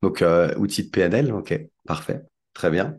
Donc, 0.00 0.22
euh, 0.22 0.56
outil 0.56 0.84
de 0.84 0.88
PNL, 0.88 1.34
ok, 1.34 1.60
parfait, 1.86 2.22
très 2.54 2.70
bien. 2.70 2.96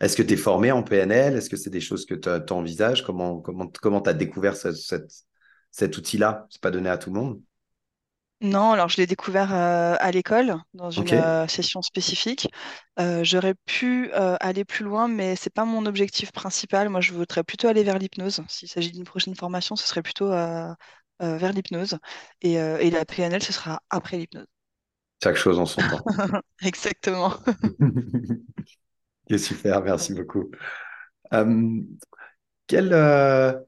Est-ce 0.00 0.16
que 0.16 0.22
tu 0.22 0.32
es 0.32 0.36
formé 0.38 0.72
en 0.72 0.82
PNL 0.82 1.36
Est-ce 1.36 1.50
que 1.50 1.58
c'est 1.58 1.68
des 1.68 1.82
choses 1.82 2.06
que 2.06 2.14
tu 2.14 2.52
envisages 2.52 3.04
Comment 3.04 3.36
tu 3.36 3.42
comment, 3.42 3.70
comment 3.82 4.02
as 4.04 4.14
découvert 4.14 4.54
cet 4.56 5.98
outil-là? 5.98 6.46
C'est 6.48 6.62
pas 6.62 6.70
donné 6.70 6.88
à 6.88 6.96
tout 6.96 7.12
le 7.12 7.20
monde 7.20 7.42
non, 8.40 8.70
alors 8.70 8.88
je 8.88 8.98
l'ai 8.98 9.06
découvert 9.06 9.52
euh, 9.52 9.96
à 9.98 10.12
l'école, 10.12 10.54
dans 10.72 10.90
une 10.90 11.12
euh, 11.12 11.48
session 11.48 11.82
spécifique. 11.82 12.48
Euh, 13.00 13.24
j'aurais 13.24 13.54
pu 13.66 14.12
aller 14.12 14.64
plus 14.64 14.84
loin, 14.84 15.08
mais 15.08 15.34
c'est 15.34 15.52
pas 15.52 15.64
mon 15.64 15.86
objectif 15.86 16.30
principal. 16.30 16.88
Moi, 16.88 17.00
je 17.00 17.12
voudrais 17.12 17.42
plutôt 17.42 17.66
aller 17.66 17.82
vers 17.82 17.98
l'hypnose. 17.98 18.42
S'il 18.48 18.68
s'agit 18.68 18.92
d'une 18.92 19.04
prochaine 19.04 19.34
formation, 19.34 19.74
ce 19.74 19.86
serait 19.88 20.02
plutôt 20.02 20.30
vers 20.30 21.52
l'hypnose. 21.52 21.98
Et, 22.42 22.54
et 22.54 22.90
la 22.90 23.04
PNL, 23.04 23.42
ce 23.42 23.52
sera 23.52 23.82
après 23.90 24.18
l'hypnose. 24.18 24.46
Chaque 25.22 25.36
chose 25.36 25.58
en 25.58 25.66
son 25.66 25.80
temps. 25.80 26.04
Exactement. 26.62 27.34
C'est 29.28 29.38
super, 29.38 29.82
merci 29.82 30.14
beaucoup. 30.14 30.50
quelles, 32.68 33.64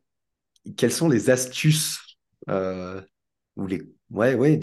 quelles 0.77 0.93
sont 0.93 1.09
les 1.09 1.29
astuces 1.29 1.99
ou 2.47 3.67
les 3.67 3.83
Ouais, 4.11 4.35
ouais, 4.35 4.59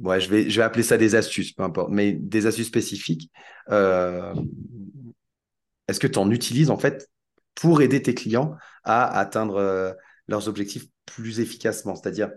ouais 0.00 0.20
je, 0.20 0.28
vais, 0.28 0.50
je 0.50 0.56
vais 0.56 0.62
appeler 0.62 0.82
ça 0.82 0.96
des 0.96 1.14
astuces, 1.14 1.52
peu 1.52 1.62
importe, 1.62 1.90
mais 1.90 2.12
des 2.12 2.46
astuces 2.46 2.68
spécifiques. 2.68 3.30
Euh, 3.70 4.34
est-ce 5.88 6.00
que 6.00 6.06
tu 6.06 6.18
en 6.18 6.30
utilises 6.30 6.70
en 6.70 6.78
fait 6.78 7.08
pour 7.54 7.82
aider 7.82 8.02
tes 8.02 8.14
clients 8.14 8.56
à 8.84 9.18
atteindre 9.18 9.56
euh, 9.56 9.92
leurs 10.28 10.48
objectifs 10.48 10.86
plus 11.06 11.40
efficacement? 11.40 11.94
C'est-à-dire, 11.94 12.30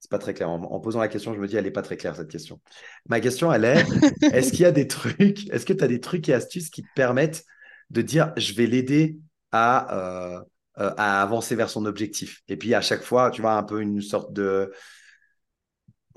c'est 0.00 0.10
pas 0.10 0.18
très 0.18 0.34
clair. 0.34 0.48
En, 0.48 0.80
posant 0.80 1.00
la 1.00 1.08
question, 1.08 1.34
je 1.34 1.40
me 1.40 1.46
dis, 1.46 1.56
elle 1.56 1.64
n'est 1.64 1.70
pas 1.70 1.82
très 1.82 1.96
claire, 1.96 2.14
cette 2.16 2.30
question. 2.30 2.60
Ma 3.08 3.20
question, 3.20 3.52
elle 3.52 3.64
est, 3.64 3.84
est-ce 4.32 4.50
qu'il 4.50 4.60
y 4.60 4.64
a 4.64 4.72
des 4.72 4.86
trucs, 4.86 5.50
est-ce 5.50 5.66
que 5.66 5.72
tu 5.72 5.84
as 5.84 5.88
des 5.88 6.00
trucs 6.00 6.28
et 6.28 6.34
astuces 6.34 6.70
qui 6.70 6.82
te 6.82 6.88
permettent 6.94 7.44
de 7.90 8.02
dire, 8.02 8.32
je 8.36 8.52
vais 8.54 8.66
l'aider 8.66 9.18
à, 9.50 9.96
euh, 9.96 10.40
euh, 10.78 10.94
à 10.96 11.22
avancer 11.22 11.56
vers 11.56 11.68
son 11.68 11.84
objectif? 11.84 12.42
Et 12.48 12.56
puis, 12.56 12.74
à 12.74 12.80
chaque 12.80 13.02
fois, 13.02 13.30
tu 13.30 13.42
vois, 13.42 13.54
un 13.54 13.64
peu 13.64 13.80
une 13.80 14.00
sorte 14.00 14.32
de... 14.32 14.72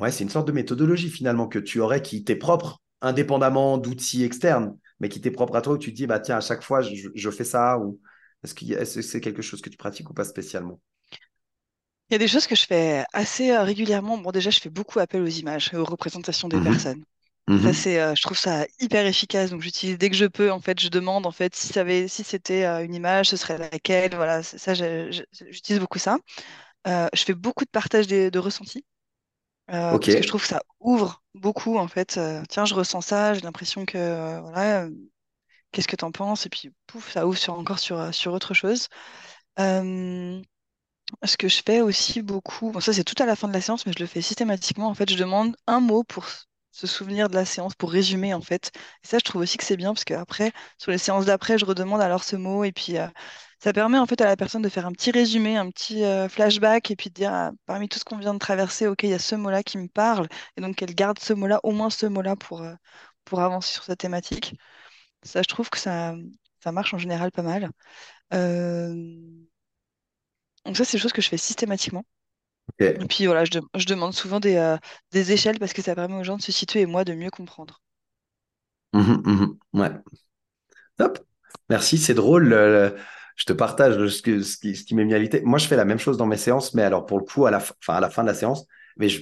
Ouais, 0.01 0.11
c'est 0.11 0.23
une 0.23 0.29
sorte 0.29 0.47
de 0.47 0.51
méthodologie 0.51 1.09
finalement 1.09 1.47
que 1.47 1.59
tu 1.59 1.79
aurais 1.79 2.01
qui 2.01 2.23
t'est 2.23 2.35
propre, 2.35 2.81
indépendamment 3.01 3.77
d'outils 3.77 4.23
externes, 4.23 4.75
mais 4.99 5.09
qui 5.09 5.21
t'est 5.21 5.31
propre 5.31 5.55
à 5.55 5.61
toi, 5.61 5.73
où 5.73 5.77
tu 5.77 5.91
te 5.91 5.95
dis, 5.95 6.07
bah 6.07 6.19
tiens, 6.19 6.37
à 6.37 6.41
chaque 6.41 6.63
fois, 6.63 6.81
je, 6.81 7.29
fais 7.31 7.43
ça, 7.43 7.77
ou 7.77 7.99
est-ce 8.43 8.55
que 8.55 9.01
c'est 9.03 9.21
quelque 9.21 9.43
chose 9.43 9.61
que 9.61 9.69
tu 9.69 9.77
pratiques 9.77 10.09
ou 10.09 10.13
pas 10.15 10.25
spécialement? 10.25 10.81
Il 12.09 12.13
y 12.13 12.15
a 12.15 12.17
des 12.17 12.27
choses 12.27 12.47
que 12.47 12.55
je 12.55 12.65
fais 12.65 13.05
assez 13.13 13.51
euh, 13.51 13.63
régulièrement. 13.63 14.17
Bon, 14.17 14.31
déjà, 14.31 14.49
je 14.49 14.59
fais 14.59 14.69
beaucoup 14.69 14.99
appel 14.99 15.21
aux 15.21 15.27
images 15.27 15.69
et 15.73 15.77
aux 15.77 15.85
représentations 15.85 16.49
des 16.49 16.57
mmh 16.57 16.63
personnes. 16.63 17.03
Ça, 17.63 17.71
mmh 17.71 17.73
c'est, 17.73 18.01
euh, 18.01 18.15
je 18.15 18.21
trouve 18.23 18.37
ça 18.37 18.65
hyper 18.79 19.05
efficace. 19.05 19.51
Donc, 19.51 19.61
j'utilise 19.61 19.97
dès 19.99 20.09
que 20.09 20.15
je 20.17 20.25
peux. 20.25 20.51
En 20.51 20.59
fait, 20.61 20.79
je 20.79 20.89
demande 20.89 21.25
en 21.27 21.31
fait 21.31 21.55
si 21.55 21.73
si 22.09 22.23
c'était 22.23 22.65
euh, 22.65 22.83
une 22.83 22.95
image, 22.95 23.29
ce 23.29 23.37
serait 23.37 23.57
laquelle? 23.59 24.15
Voilà, 24.15 24.43
ça, 24.43 24.73
j'utilise 24.75 25.79
beaucoup 25.79 25.99
ça. 25.99 26.17
je 26.87 27.23
fais 27.25 27.35
beaucoup 27.35 27.65
de 27.65 27.69
partage 27.71 28.07
de 28.07 28.39
ressentis 28.39 28.85
parce 29.71 30.15
que 30.15 30.21
je 30.21 30.27
trouve 30.27 30.41
que 30.41 30.47
ça 30.47 30.61
ouvre 30.79 31.23
beaucoup 31.33 31.77
en 31.77 31.87
fait. 31.87 32.19
tiens, 32.49 32.65
je 32.65 32.73
ressens 32.75 33.01
ça. 33.01 33.33
J'ai 33.33 33.41
l'impression 33.41 33.85
que 33.85 34.39
voilà. 34.41 34.87
Qu'est-ce 35.71 35.87
que 35.87 35.95
tu 35.95 36.05
en 36.05 36.11
penses? 36.11 36.45
Et 36.45 36.49
puis, 36.49 36.71
pouf, 36.87 37.11
ça 37.13 37.27
ouvre 37.27 37.37
sur, 37.37 37.53
encore 37.57 37.79
sur, 37.79 38.13
sur 38.13 38.33
autre 38.33 38.53
chose. 38.53 38.89
Ce 41.23 41.35
que 41.37 41.47
je 41.47 41.61
fais 41.65 41.81
aussi 41.81 42.21
beaucoup, 42.21 42.71
bon, 42.71 42.79
ça 42.79 42.93
c'est 42.93 43.03
tout 43.03 43.21
à 43.21 43.25
la 43.25 43.35
fin 43.35 43.47
de 43.47 43.53
la 43.53 43.61
séance, 43.61 43.85
mais 43.85 43.93
je 43.93 43.99
le 43.99 44.05
fais 44.07 44.21
systématiquement. 44.21 44.87
En 44.87 44.93
fait, 44.93 45.09
je 45.09 45.17
demande 45.17 45.55
un 45.67 45.79
mot 45.79 46.03
pour 46.03 46.25
se 46.71 46.87
souvenir 46.87 47.29
de 47.29 47.35
la 47.35 47.45
séance, 47.45 47.75
pour 47.75 47.91
résumer 47.91 48.33
en 48.33 48.41
fait. 48.41 48.71
Et 49.03 49.07
ça, 49.07 49.17
je 49.17 49.23
trouve 49.23 49.41
aussi 49.41 49.57
que 49.57 49.63
c'est 49.63 49.77
bien 49.77 49.93
parce 49.93 50.03
qu'après, 50.05 50.51
sur 50.77 50.91
les 50.91 50.97
séances 50.97 51.25
d'après, 51.25 51.57
je 51.57 51.65
redemande 51.65 52.01
alors 52.01 52.23
ce 52.23 52.35
mot 52.35 52.63
et 52.63 52.71
puis 52.71 52.97
euh, 52.97 53.07
ça 53.59 53.73
permet 53.73 53.97
en 53.97 54.05
fait 54.05 54.21
à 54.21 54.25
la 54.25 54.37
personne 54.37 54.61
de 54.61 54.69
faire 54.69 54.85
un 54.85 54.91
petit 54.91 55.11
résumé, 55.11 55.57
un 55.57 55.69
petit 55.69 56.03
euh, 56.03 56.29
flashback 56.29 56.91
et 56.91 56.95
puis 56.95 57.09
de 57.09 57.13
dire 57.15 57.31
ah, 57.33 57.51
parmi 57.65 57.89
tout 57.89 57.99
ce 57.99 58.05
qu'on 58.05 58.17
vient 58.17 58.33
de 58.33 58.39
traverser, 58.39 58.87
ok, 58.87 59.03
il 59.03 59.09
y 59.09 59.13
a 59.13 59.19
ce 59.19 59.35
mot-là 59.35 59.63
qui 59.63 59.77
me 59.77 59.87
parle 59.87 60.27
et 60.57 60.61
donc 60.61 60.81
elle 60.81 60.95
garde 60.95 61.19
ce 61.19 61.33
mot-là, 61.33 61.59
au 61.63 61.71
moins 61.71 61.89
ce 61.89 62.05
mot-là 62.05 62.35
pour, 62.35 62.61
euh, 62.61 62.73
pour 63.25 63.41
avancer 63.41 63.73
sur 63.73 63.83
sa 63.83 63.95
thématique. 63.95 64.55
Ça, 65.23 65.41
je 65.41 65.47
trouve 65.47 65.69
que 65.69 65.79
ça, 65.79 66.15
ça 66.63 66.71
marche 66.71 66.93
en 66.93 66.97
général 66.99 67.31
pas 67.31 67.43
mal. 67.43 67.71
Donc 70.65 70.75
ça, 70.77 70.85
c'est 70.85 70.97
des 70.97 71.01
choses 71.01 71.13
que 71.13 71.21
je 71.21 71.29
fais 71.29 71.37
systématiquement. 71.37 72.03
Et 72.79 73.05
puis 73.07 73.25
voilà, 73.25 73.43
je, 73.45 73.85
demande 73.85 74.13
souvent 74.13 74.39
des, 74.39 74.55
euh, 74.55 74.77
des 75.11 75.31
échelles 75.31 75.59
parce 75.59 75.73
que 75.73 75.81
ça 75.81 75.93
permet 75.93 76.15
aux 76.15 76.23
gens 76.23 76.37
de 76.37 76.41
se 76.41 76.51
situer 76.51 76.81
et 76.81 76.85
moi 76.85 77.03
de 77.03 77.13
mieux 77.13 77.29
comprendre. 77.29 77.81
Mmh 78.93 78.99
mmh 79.23 79.79
ouais. 79.79 79.91
Top. 80.97 81.19
Merci, 81.69 81.97
c'est 81.97 82.13
drôle. 82.13 82.49
je 83.35 83.45
te 83.45 83.53
partage 83.53 83.95
ce, 84.07 84.41
ce 84.41 84.57
qui, 84.57 84.75
ce 84.75 84.83
qui 84.83 84.95
m'est 84.95 85.05
mis 85.05 85.13
à 85.13 85.19
l'idée. 85.19 85.41
Moi, 85.41 85.59
je 85.59 85.67
fais 85.67 85.75
la 85.75 85.85
même 85.85 85.99
chose 85.99 86.17
dans 86.17 86.25
mes 86.25 86.37
séances, 86.37 86.73
mais 86.73 86.83
alors 86.83 87.05
pour 87.05 87.19
le 87.19 87.23
coup, 87.23 87.45
à 87.45 87.51
la, 87.51 87.59
fin, 87.59 87.93
à 87.93 87.99
la 87.99 88.09
fin 88.09 88.23
de 88.23 88.27
la 88.27 88.33
séance, 88.33 88.65
mais 88.97 89.09
je, 89.09 89.21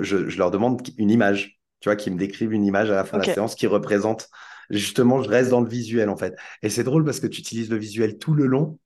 je, 0.00 0.38
leur 0.38 0.50
demande 0.50 0.80
une 0.96 1.10
image, 1.10 1.58
tu 1.80 1.88
vois, 1.88 1.96
qui 1.96 2.10
me 2.10 2.18
décrivent 2.18 2.52
une 2.52 2.64
image 2.64 2.90
à 2.90 2.94
la 2.94 3.04
fin 3.04 3.18
de 3.18 3.26
la 3.26 3.34
séance 3.34 3.54
qui 3.54 3.66
représente. 3.66 4.28
Justement, 4.70 5.22
je 5.22 5.28
reste 5.28 5.50
dans 5.50 5.60
le 5.60 5.68
visuel 5.68 6.10
en 6.10 6.16
fait. 6.16 6.36
Et 6.62 6.68
c'est 6.68 6.84
drôle 6.84 7.04
parce 7.04 7.20
que 7.20 7.26
tu 7.26 7.40
utilises 7.40 7.70
le 7.70 7.78
visuel 7.78 8.18
tout 8.18 8.34
le 8.34 8.46
long 8.46 8.78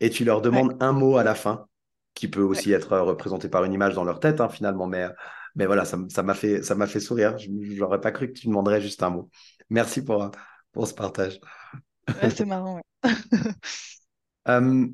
et 0.00 0.10
tu 0.10 0.24
leur 0.24 0.40
demandes 0.40 0.76
un 0.80 0.92
mot 0.92 1.16
à 1.16 1.24
la 1.24 1.34
fin, 1.34 1.66
qui 2.14 2.28
peut 2.28 2.42
aussi 2.42 2.72
être 2.72 2.92
euh, 2.92 3.02
représenté 3.02 3.48
par 3.48 3.64
une 3.64 3.72
image 3.72 3.94
dans 3.94 4.04
leur 4.04 4.20
tête, 4.20 4.40
hein, 4.40 4.48
finalement. 4.48 4.86
Mais, 4.86 5.04
euh, 5.04 5.10
mais 5.54 5.66
voilà, 5.66 5.84
ça 5.84 5.96
m'a 6.22 6.34
fait, 6.34 6.62
ça 6.62 6.86
fait 6.86 7.00
sourire. 7.00 7.36
Je 7.38 7.50
n'aurais 7.50 8.00
pas 8.00 8.12
cru 8.12 8.28
que 8.28 8.38
tu 8.38 8.46
demanderais 8.46 8.80
juste 8.80 9.02
un 9.02 9.10
mot. 9.10 9.30
Merci 9.70 10.04
pour, 10.04 10.22
euh, 10.22 10.28
pour 10.72 10.86
ce 10.86 10.94
partage. 10.94 11.40
c'est 12.30 12.44
marrant. 12.44 12.80
on 14.46 14.90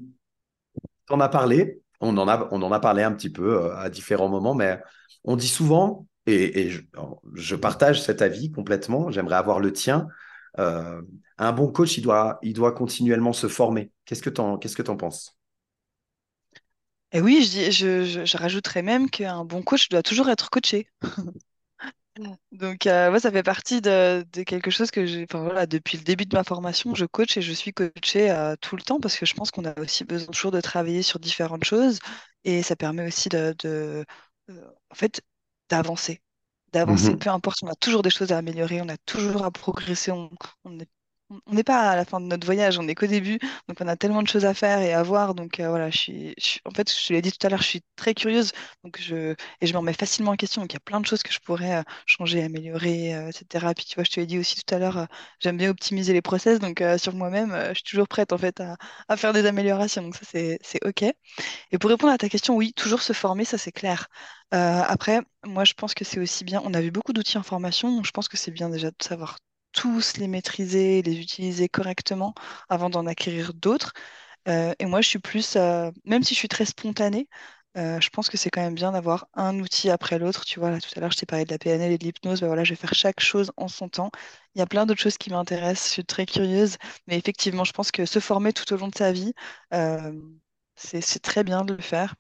en 1.11 1.21
a 1.21 1.29
parlé, 1.29 1.81
on 2.01 2.17
en 2.17 2.29
a, 2.29 2.49
on 2.51 2.63
en 2.63 2.73
a 2.73 2.81
parlé 2.81 3.03
un 3.03 3.13
petit 3.13 3.31
peu 3.31 3.73
à 3.73 3.89
différents 3.91 4.29
moments, 4.29 4.55
mais 4.55 4.81
on 5.23 5.37
dit 5.37 5.49
souvent, 5.49 6.07
et, 6.27 6.71
je, 6.71 6.81
je, 7.35 7.55
partage 7.55 8.03
cet 8.03 8.23
avis 8.23 8.51
complètement, 8.51 9.11
j'aimerais 9.11 9.37
avoir 9.37 9.61
le 9.61 9.73
tien, 9.73 10.09
euh, 10.59 11.03
un 11.39 11.53
bon 11.53 11.69
coach, 11.71 11.97
il 11.99 12.03
doit, 12.03 12.39
il 12.43 12.53
doit 12.53 12.73
continuellement 12.73 13.33
se 13.33 13.49
former. 13.49 13.91
Qu'est-ce 14.05 14.23
que 14.23 14.31
tu 14.31 14.41
en, 14.41 14.59
que 14.59 14.91
en 14.91 14.97
penses? 14.97 15.37
Et 17.15 17.21
oui, 17.21 17.45
je, 17.45 17.71
je, 17.71 18.25
je, 18.25 18.37
rajouterais 18.37 18.83
même 18.83 19.09
qu'un 19.09 19.45
bon 19.45 19.63
coach 19.63 19.89
doit 19.89 20.03
toujours 20.03 20.29
être 20.29 20.51
coaché. 20.51 20.89
Donc, 22.53 22.87
euh, 22.87 23.11
moi, 23.11 23.19
ça 23.19 23.31
fait 23.31 23.43
partie 23.43 23.81
de, 23.81 24.25
quelque 24.45 24.71
chose 24.71 24.91
que 24.91 25.07
j'ai. 25.07 25.25
Enfin, 25.25 25.43
voilà, 25.43 25.67
depuis 25.67 25.97
le 25.97 26.05
début 26.05 26.27
de 26.27 26.37
ma 26.37 26.45
formation, 26.45 26.95
je 26.95 27.07
coach 27.07 27.37
et 27.37 27.43
je 27.43 27.53
suis 27.53 27.73
coachée 27.73 28.31
euh, 28.31 28.57
tout 28.61 28.77
le 28.77 28.83
temps 28.83 29.01
parce 29.01 29.17
que 29.17 29.27
je 29.27 29.35
pense 29.35 29.51
qu'on 29.51 29.65
a 29.65 29.79
aussi 29.81 30.05
besoin 30.05 30.27
toujours 30.33 30.53
de 30.53 30.61
travailler 30.61 31.03
sur 31.03 31.19
différentes 31.19 31.65
choses 31.65 31.99
et 32.45 32.63
ça 32.63 32.77
permet 32.77 33.07
aussi 33.07 33.29
de, 33.29 33.55
de 33.63 34.05
en 34.49 34.95
fait, 34.95 35.23
d'avancer 35.71 36.21
d'avancer. 36.75 37.13
Mhm. 37.13 37.19
Peu 37.19 37.31
importe, 37.31 37.59
on 37.63 37.69
a 37.69 37.75
toujours 37.75 38.03
des 38.03 38.11
choses 38.11 38.33
à 38.33 38.39
améliorer, 38.39 38.83
on 38.83 38.89
a 38.89 38.97
toujours 39.07 39.45
à 39.45 39.51
progresser. 39.51 40.11
On 40.11 40.29
n'est 41.49 41.65
pas 41.65 41.91
à 41.91 41.97
la 41.97 42.05
fin 42.05 42.21
de 42.21 42.27
notre 42.27 42.47
voyage, 42.47 42.79
on 42.79 42.83
n'est 42.85 42.95
qu'au 42.95 43.07
début, 43.07 43.39
donc 43.69 43.79
on 43.81 43.89
a 43.89 43.97
tellement 43.97 44.23
de 44.23 44.29
choses 44.29 44.45
à 44.45 44.55
faire 44.55 44.81
et 44.81 44.93
à 44.93 45.03
voir. 45.03 45.35
Donc 45.35 45.61
euh, 45.61 45.69
voilà, 45.69 45.91
je 45.91 45.99
suis, 45.99 46.35
en 46.65 46.71
fait, 46.71 46.91
je 46.91 47.07
te 47.09 47.13
l'ai 47.13 47.23
dit 47.23 47.33
tout 47.33 47.47
à 47.47 47.51
l'heure, 47.51 47.63
je 47.63 47.69
suis 47.69 47.83
très 47.97 48.15
curieuse, 48.15 48.53
je 48.99 49.35
et 49.61 49.67
je 49.67 49.73
me 49.73 49.79
remets 49.79 49.93
facilement 49.93 50.33
en 50.33 50.37
question. 50.37 50.63
Donc 50.63 50.73
il 50.73 50.77
y 50.77 50.79
a 50.79 50.81
plein 50.81 51.01
de 51.01 51.07
choses 51.07 51.23
que 51.23 51.33
je 51.33 51.41
pourrais 51.41 51.77
euh, 51.77 51.83
changer, 52.07 52.43
améliorer, 52.43 53.15
euh, 53.15 53.29
etc. 53.31 53.73
Puis 53.75 53.85
tu 53.87 53.95
vois, 53.97 54.05
je 54.05 54.11
te 54.11 54.21
l'ai 54.21 54.27
dit 54.27 54.39
aussi 54.39 54.57
tout 54.57 54.75
à 54.75 54.79
l'heure, 54.79 55.07
j'aime 55.41 55.57
bien 55.57 55.71
optimiser 55.71 56.13
les 56.13 56.23
process, 56.23 56.59
donc 56.59 56.83
sur 56.99 57.15
moi-même, 57.15 57.57
je 57.71 57.75
suis 57.75 57.85
toujours 57.85 58.09
prête 58.09 58.33
en 58.33 58.39
fait 58.39 58.61
à, 59.09 59.17
faire 59.17 59.33
des 59.33 59.47
améliorations. 59.47 60.03
Donc 60.03 60.17
ça 60.17 60.23
c'est 60.31 60.59
c'est 60.63 60.85
ok. 60.85 61.03
Et 61.73 61.79
pour 61.79 61.91
répondre 61.91 62.13
à 62.13 62.19
ta 62.19 62.29
question, 62.29 62.57
oui, 62.57 62.73
toujours 62.75 63.03
se 63.03 63.13
former, 63.13 63.45
ça 63.45 63.59
c'est 63.59 63.73
clair. 63.73 64.09
Euh, 64.55 64.83
après, 64.87 65.21
moi, 65.45 65.65
je 65.65 65.75
pense 65.75 65.95
que 65.95 66.05
c'est 66.05 66.21
aussi 66.21 66.45
bien. 66.45 66.61
On 66.65 66.75
a 66.75 66.81
vu 66.81 66.91
beaucoup 66.91 67.13
d'outils 67.13 67.39
en 67.39 67.43
formation, 67.43 67.95
donc 67.97 68.07
je 68.07 68.11
pense 68.13 68.29
que 68.29 68.37
c'est 68.37 68.51
bien 68.53 68.69
déjà 68.71 68.91
de 68.91 68.97
savoir 69.03 69.39
tous 69.75 70.17
les 70.19 70.29
maîtriser, 70.29 71.03
les 71.03 71.21
utiliser 71.21 71.69
correctement 71.69 72.35
avant 72.71 72.91
d'en 72.91 73.07
acquérir 73.07 73.55
d'autres. 73.55 73.93
Euh, 74.49 74.75
et 74.79 74.87
moi, 74.87 75.01
je 75.03 75.09
suis 75.09 75.19
plus, 75.21 75.57
euh, 75.57 75.91
même 76.05 76.23
si 76.25 76.35
je 76.35 76.41
suis 76.41 76.49
très 76.49 76.67
spontanée, 76.67 77.29
je 77.77 78.09
pense 78.11 78.31
que 78.31 78.37
c'est 78.39 78.51
quand 78.51 78.63
même 78.63 78.75
bien 78.77 78.93
d'avoir 78.93 79.29
un 79.35 79.59
outil 79.61 79.91
après 79.91 80.19
l'autre. 80.19 80.45
Tu 80.45 80.61
vois, 80.61 80.71
là, 80.71 80.81
tout 80.81 80.91
à 80.97 81.01
l'heure, 81.01 81.11
je 81.13 81.19
t'ai 81.19 81.27
parlé 81.27 81.45
de 81.45 81.51
la 81.53 81.59
PNL 81.59 81.93
et 81.93 81.99
de 81.99 82.05
l'hypnose. 82.05 82.41
Ben 82.41 82.47
voilà, 82.49 82.65
je 82.65 82.71
vais 82.71 82.77
faire 82.77 82.95
chaque 82.95 83.21
chose 83.21 83.53
en 83.57 83.69
son 83.69 83.89
temps. 83.89 84.11
Il 84.55 84.61
y 84.61 84.63
a 84.63 84.67
plein 84.67 84.87
d'autres 84.87 85.01
choses 85.03 85.19
qui 85.19 85.31
m'intéressent. 85.31 85.89
Je 85.89 85.93
suis 85.95 86.05
très 86.05 86.27
curieuse. 86.27 86.77
Mais 87.09 87.19
effectivement, 87.19 87.65
je 87.65 87.73
pense 87.73 87.91
que 87.93 88.07
se 88.07 88.21
former 88.21 88.53
tout 88.53 88.73
au 88.73 88.77
long 88.77 88.89
de 88.89 88.95
sa 88.97 89.13
vie, 89.13 89.35
c'est 90.77 91.21
très 91.23 91.45
bien 91.45 91.65
de 91.65 91.75
le 91.75 91.83
faire. 91.83 92.15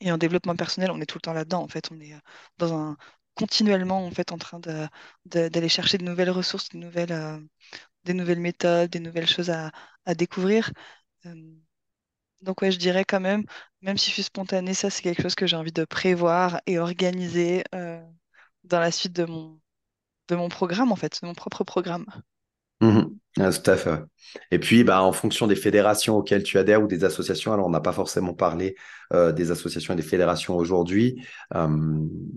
Et 0.00 0.10
en 0.12 0.18
développement 0.18 0.56
personnel, 0.56 0.90
on 0.90 1.00
est 1.00 1.06
tout 1.06 1.18
le 1.18 1.22
temps 1.22 1.32
là-dedans. 1.32 1.62
En 1.62 1.68
fait, 1.68 1.90
on 1.92 2.00
est 2.00 2.14
euh, 2.14 2.18
dans 2.58 2.74
un 2.74 2.96
continuellement 3.34 4.04
en 4.06 4.10
fait 4.10 4.32
en 4.32 4.38
train 4.38 4.60
d'aller 5.26 5.68
chercher 5.68 5.98
de 5.98 6.04
nouvelles 6.04 6.30
ressources, 6.30 6.70
de 6.70 6.78
nouvelles, 6.78 7.12
euh, 7.12 7.38
des 8.04 8.14
nouvelles 8.14 8.40
méthodes, 8.40 8.90
des 8.90 9.00
nouvelles 9.00 9.28
choses 9.28 9.50
à, 9.50 9.72
découvrir. 10.16 10.72
Euh, 11.26 11.34
donc 12.42 12.62
ouais, 12.62 12.72
je 12.72 12.78
dirais 12.78 13.04
quand 13.04 13.20
même, 13.20 13.44
même 13.82 13.98
si 13.98 14.10
je 14.10 14.14
suis 14.14 14.22
spontanée, 14.24 14.74
ça 14.74 14.90
c'est 14.90 15.02
quelque 15.02 15.22
chose 15.22 15.34
que 15.36 15.46
j'ai 15.46 15.56
envie 15.56 15.72
de 15.72 15.84
prévoir 15.84 16.60
et 16.66 16.78
organiser 16.78 17.64
dans 18.64 18.80
la 18.80 18.90
suite 18.90 19.12
de 19.12 19.24
mon, 19.24 19.60
de 20.28 20.36
mon 20.36 20.48
programme 20.48 20.92
en 20.92 20.96
fait, 20.96 21.20
de 21.22 21.26
mon 21.26 21.34
propre 21.34 21.64
programme. 21.64 22.06
Mmh 22.82 23.02
ah, 23.40 23.50
tout 23.50 23.70
à 23.70 23.78
fait. 23.78 23.98
Et 24.50 24.58
puis, 24.58 24.84
bah, 24.84 25.02
en 25.02 25.12
fonction 25.12 25.46
des 25.46 25.56
fédérations 25.56 26.18
auxquelles 26.18 26.42
tu 26.42 26.58
adhères 26.58 26.82
ou 26.82 26.86
des 26.86 27.02
associations, 27.02 27.50
alors 27.54 27.66
on 27.66 27.70
n'a 27.70 27.80
pas 27.80 27.92
forcément 27.92 28.34
parlé 28.34 28.76
euh, 29.14 29.32
des 29.32 29.50
associations 29.50 29.94
et 29.94 29.96
des 29.96 30.02
fédérations 30.02 30.54
aujourd'hui, 30.54 31.24
euh, 31.54 31.66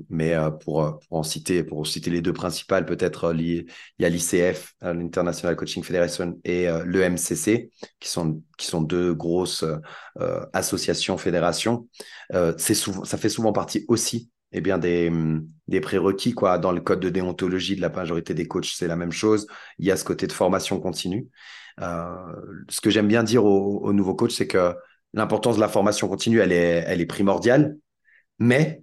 mais 0.09 0.33
euh, 0.33 0.51
pour, 0.51 0.99
pour, 0.99 1.17
en 1.17 1.23
citer, 1.23 1.65
pour 1.65 1.85
citer 1.85 2.11
les 2.11 2.21
deux 2.21 2.31
principales, 2.31 2.85
peut-être 2.85 3.35
il 3.37 3.65
y 3.99 4.05
a 4.05 4.09
l'ICF, 4.09 4.75
l'International 4.81 5.57
Coaching 5.57 5.83
Federation, 5.83 6.39
et 6.45 6.67
l'EMCC, 6.85 7.71
qui 7.99 8.09
sont, 8.09 8.41
qui 8.57 8.67
sont 8.67 8.81
deux 8.81 9.13
grosses 9.13 9.65
associations, 10.53 11.17
fédérations. 11.17 11.89
souvent, 12.57 13.03
ça 13.03 13.17
fait 13.17 13.29
souvent 13.29 13.51
partie 13.51 13.83
aussi 13.89 14.29
eh 14.55 14.61
bien 14.61 14.77
des, 14.77 15.09
hum, 15.09 15.47
des 15.67 15.81
prérequis 15.81 16.33
quoi 16.33 16.57
dans 16.57 16.71
le 16.71 16.79
code 16.79 17.01
de 17.01 17.09
déontologie 17.09 17.75
de 17.75 17.81
la 17.81 17.89
majorité 17.89 18.33
des 18.33 18.47
coachs 18.47 18.71
c'est 18.73 18.87
la 18.87 18.95
même 18.95 19.11
chose 19.11 19.47
il 19.79 19.85
y 19.85 19.91
a 19.91 19.97
ce 19.97 20.05
côté 20.05 20.27
de 20.27 20.31
formation 20.31 20.79
continue 20.79 21.27
euh, 21.81 22.15
ce 22.69 22.79
que 22.79 22.89
j'aime 22.89 23.07
bien 23.07 23.23
dire 23.23 23.43
aux, 23.43 23.91
nouveaux 23.91 24.15
coachs 24.15 24.31
c'est 24.31 24.47
que 24.47 24.73
l'importance 25.13 25.57
de 25.57 25.61
la 25.61 25.67
formation 25.67 26.07
continue 26.07 26.39
elle 26.39 26.53
est 26.53 26.85
elle 26.87 27.01
est 27.01 27.05
primordiale 27.05 27.75
mais 28.39 28.81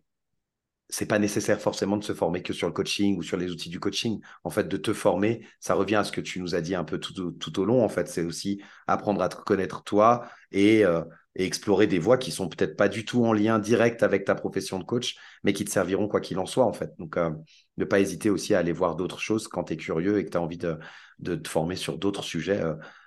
c'est 0.91 1.07
pas 1.07 1.19
nécessaire 1.19 1.59
forcément 1.59 1.97
de 1.97 2.05
se 2.05 2.13
former 2.13 2.43
que 2.43 2.53
sur 2.53 2.67
le 2.67 2.75
coaching 2.75 3.17
ou 3.17 3.23
sur 3.23 3.39
les 3.39 3.51
outils 3.51 3.71
du 3.71 3.81
coaching. 3.81 4.21
En 4.45 4.51
fait, 4.51 4.69
de 4.69 4.77
te 4.77 4.93
former, 4.93 5.47
ça 5.59 5.73
revient 5.73 5.95
à 5.95 6.05
ce 6.05 6.13
que 6.13 6.21
tu 6.21 6.39
nous 6.39 6.55
as 6.55 6.61
dit 6.61 6.75
un 6.75 6.85
peu 6.85 6.99
tout, 7.01 7.31
tout 7.33 7.61
au 7.61 7.65
long. 7.65 7.83
En 7.83 7.89
fait, 7.89 8.09
c'est 8.09 8.23
aussi 8.23 8.63
apprendre 8.87 9.23
à 9.23 9.31
te 9.31 9.37
connaître 9.37 9.85
toi 9.85 10.29
et 10.51 10.85
euh, 10.85 11.01
et 11.37 11.45
explorer 11.45 11.87
des 11.87 11.99
voies 11.99 12.19
qui 12.19 12.31
sont 12.31 12.49
peut-être 12.49 12.77
pas 12.77 12.89
du 12.89 13.05
tout 13.05 13.25
en 13.25 13.33
lien 13.33 13.59
direct 13.59 14.03
avec 14.03 14.25
ta 14.25 14.35
profession 14.35 14.79
de 14.79 14.85
coach, 14.85 15.17
mais 15.45 15.53
qui 15.53 15.65
te 15.65 15.71
serviront 15.71 16.09
quoi 16.09 16.21
qu'il 16.21 16.39
en 16.39 16.47
soit, 16.47 16.65
en 16.65 16.73
fait. 16.73 16.91
Donc, 16.99 17.17
ne 17.79 17.85
pas 17.85 18.01
hésiter 18.01 18.29
aussi 18.29 18.55
à 18.55 18.59
aller 18.59 18.73
voir 18.73 18.97
d'autres 18.97 19.21
choses 19.21 19.49
quand 19.49 19.65
tu 19.65 19.73
es 19.73 19.77
curieux 19.77 20.19
et 20.19 20.25
que 20.25 20.31
tu 20.31 20.37
as 20.37 20.43
envie 20.43 20.59
de, 20.59 20.79
de, 21.21 21.35
te 21.35 21.49
former 21.49 21.77
sur 21.77 21.97
d'autres 21.97 22.23
sujets 22.23 22.63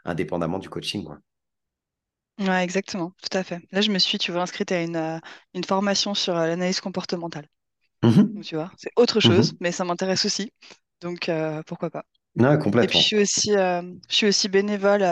indépendamment 0.06 0.60
du 0.60 0.70
coaching. 0.70 1.04
Quoi. 1.04 1.20
Ouais, 2.40 2.64
exactement, 2.64 3.14
tout 3.22 3.38
à 3.38 3.44
fait. 3.44 3.62
Là, 3.72 3.82
je 3.82 3.92
me 3.92 3.98
suis, 3.98 4.18
tu 4.18 4.32
vois, 4.32 4.42
inscrite 4.42 4.72
à 4.72 4.82
une, 4.82 4.98
euh, 4.98 5.20
une 5.54 5.64
formation 5.64 6.14
sur 6.14 6.36
euh, 6.36 6.48
l'analyse 6.48 6.82
comportementale. 6.82 7.48
Mmh 8.04 8.42
tu 8.42 8.56
vois, 8.56 8.72
c'est 8.78 8.92
autre 8.98 9.18
mmh 9.18 9.22
chose, 9.22 9.54
mais 9.62 9.72
ça 9.72 9.86
m'intéresse 9.86 10.26
aussi. 10.26 10.52
Donc, 11.02 11.30
euh, 11.30 11.64
pourquoi 11.66 11.90
pas. 11.90 12.04
complètement. 12.38 12.82
Et 12.82 12.88
puis, 12.88 13.00
je 13.00 13.04
suis 13.04 13.18
aussi, 13.18 13.52
je 13.54 14.16
suis 14.16 14.28
aussi 14.28 14.50
bénévole 14.50 15.06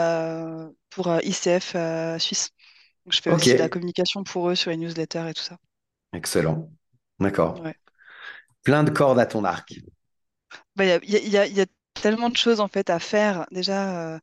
pour 0.90 1.08
ICF 1.22 1.76
Suisse. 2.18 2.50
Donc, 3.04 3.12
je 3.12 3.20
fais 3.20 3.30
aussi 3.30 3.52
de 3.52 3.58
la 3.58 3.68
communication 3.68 4.24
pour 4.24 4.48
eux 4.50 4.54
sur 4.54 4.70
les 4.70 4.76
newsletters 4.76 5.28
et 5.28 5.34
tout 5.34 5.42
ça. 5.42 5.58
Excellent. 6.12 6.70
D'accord. 7.20 7.62
Plein 8.62 8.82
de 8.84 8.90
cordes 8.90 9.18
à 9.18 9.26
ton 9.26 9.44
arc. 9.44 9.74
Bah, 10.76 10.84
il 10.84 11.28
y 11.28 11.36
a, 11.36 11.46
y 11.46 11.60
a 11.60 11.66
tellement 11.94 12.30
de 12.30 12.36
choses 12.36 12.60
en 12.60 12.68
fait 12.68 12.90
à 12.90 12.98
faire. 12.98 13.46
Déjà, 13.50 14.18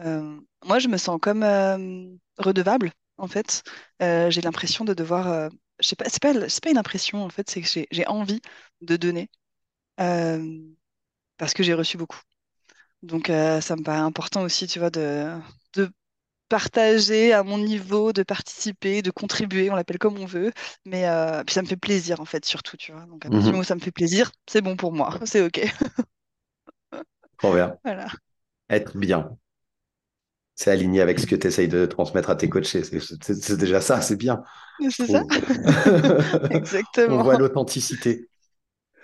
euh, 0.00 0.40
moi, 0.64 0.78
je 0.78 0.88
me 0.88 0.96
sens 0.96 1.18
comme 1.20 1.42
euh, 1.42 2.06
redevable, 2.38 2.92
en 3.18 3.28
fait. 3.28 3.62
Euh, 4.02 4.30
j'ai 4.30 4.40
l'impression 4.40 4.84
de 4.84 4.94
devoir. 4.94 5.50
je 5.80 5.88
sais 5.88 5.96
pas, 5.96 6.08
c'est 6.08 6.22
pas, 6.22 6.70
une 6.70 6.78
impression, 6.78 7.24
en 7.24 7.28
fait, 7.28 7.50
c'est 7.50 7.62
que 7.62 7.68
j'ai, 7.90 8.06
envie 8.06 8.40
de 8.80 8.96
donner 8.96 9.30
parce 9.96 11.54
que 11.54 11.62
j'ai 11.62 11.74
reçu 11.74 11.96
beaucoup. 11.96 12.20
Donc, 13.02 13.26
ça 13.28 13.76
me 13.76 13.82
paraît 13.82 13.98
important 13.98 14.42
aussi, 14.42 14.66
tu 14.66 14.78
vois, 14.78 14.90
de, 14.90 15.30
de 15.74 15.90
partager 16.52 17.32
à 17.32 17.42
mon 17.44 17.56
niveau, 17.58 18.12
de 18.12 18.22
participer, 18.22 19.00
de 19.02 19.10
contribuer, 19.10 19.70
on 19.70 19.74
l'appelle 19.76 19.98
comme 19.98 20.18
on 20.18 20.26
veut. 20.26 20.52
Mais 20.84 21.06
puis 21.46 21.54
ça 21.54 21.62
me 21.62 21.66
fait 21.66 21.76
plaisir, 21.78 22.20
en 22.20 22.26
fait, 22.26 22.44
surtout, 22.44 22.76
tu 22.76 22.92
vois. 22.92 23.06
Donc, 23.06 23.24
à 23.26 23.30
partir 23.30 23.50
du 23.50 23.52
Mhm. 23.52 23.56
moment 23.56 23.62
où 23.62 23.64
ça 23.66 23.74
me 23.74 23.80
fait 23.80 23.90
plaisir, 23.92 24.30
c'est 24.46 24.60
bon 24.62 24.76
pour 24.76 24.92
moi, 24.92 25.18
c'est 25.24 25.42
OK. 25.42 25.60
Trop 27.38 27.54
bien. 27.54 27.78
Voilà. 27.84 28.08
Être 28.70 28.98
bien. 28.98 29.38
C'est 30.54 30.70
aligné 30.70 31.00
avec 31.00 31.18
ce 31.18 31.26
que 31.26 31.34
tu 31.34 31.46
essayes 31.46 31.68
de 31.68 31.86
transmettre 31.86 32.30
à 32.30 32.36
tes 32.36 32.48
coachés. 32.48 32.82
C'est, 32.84 33.56
déjà 33.56 33.80
ça, 33.80 34.00
c'est 34.00 34.16
bien. 34.16 34.42
C'est 34.90 35.06
ça? 35.06 35.22
trouve. 35.24 35.44
On 37.06 37.18
Exactement. 37.18 37.22
voit 37.22 37.36
l'authenticité. 37.36 38.28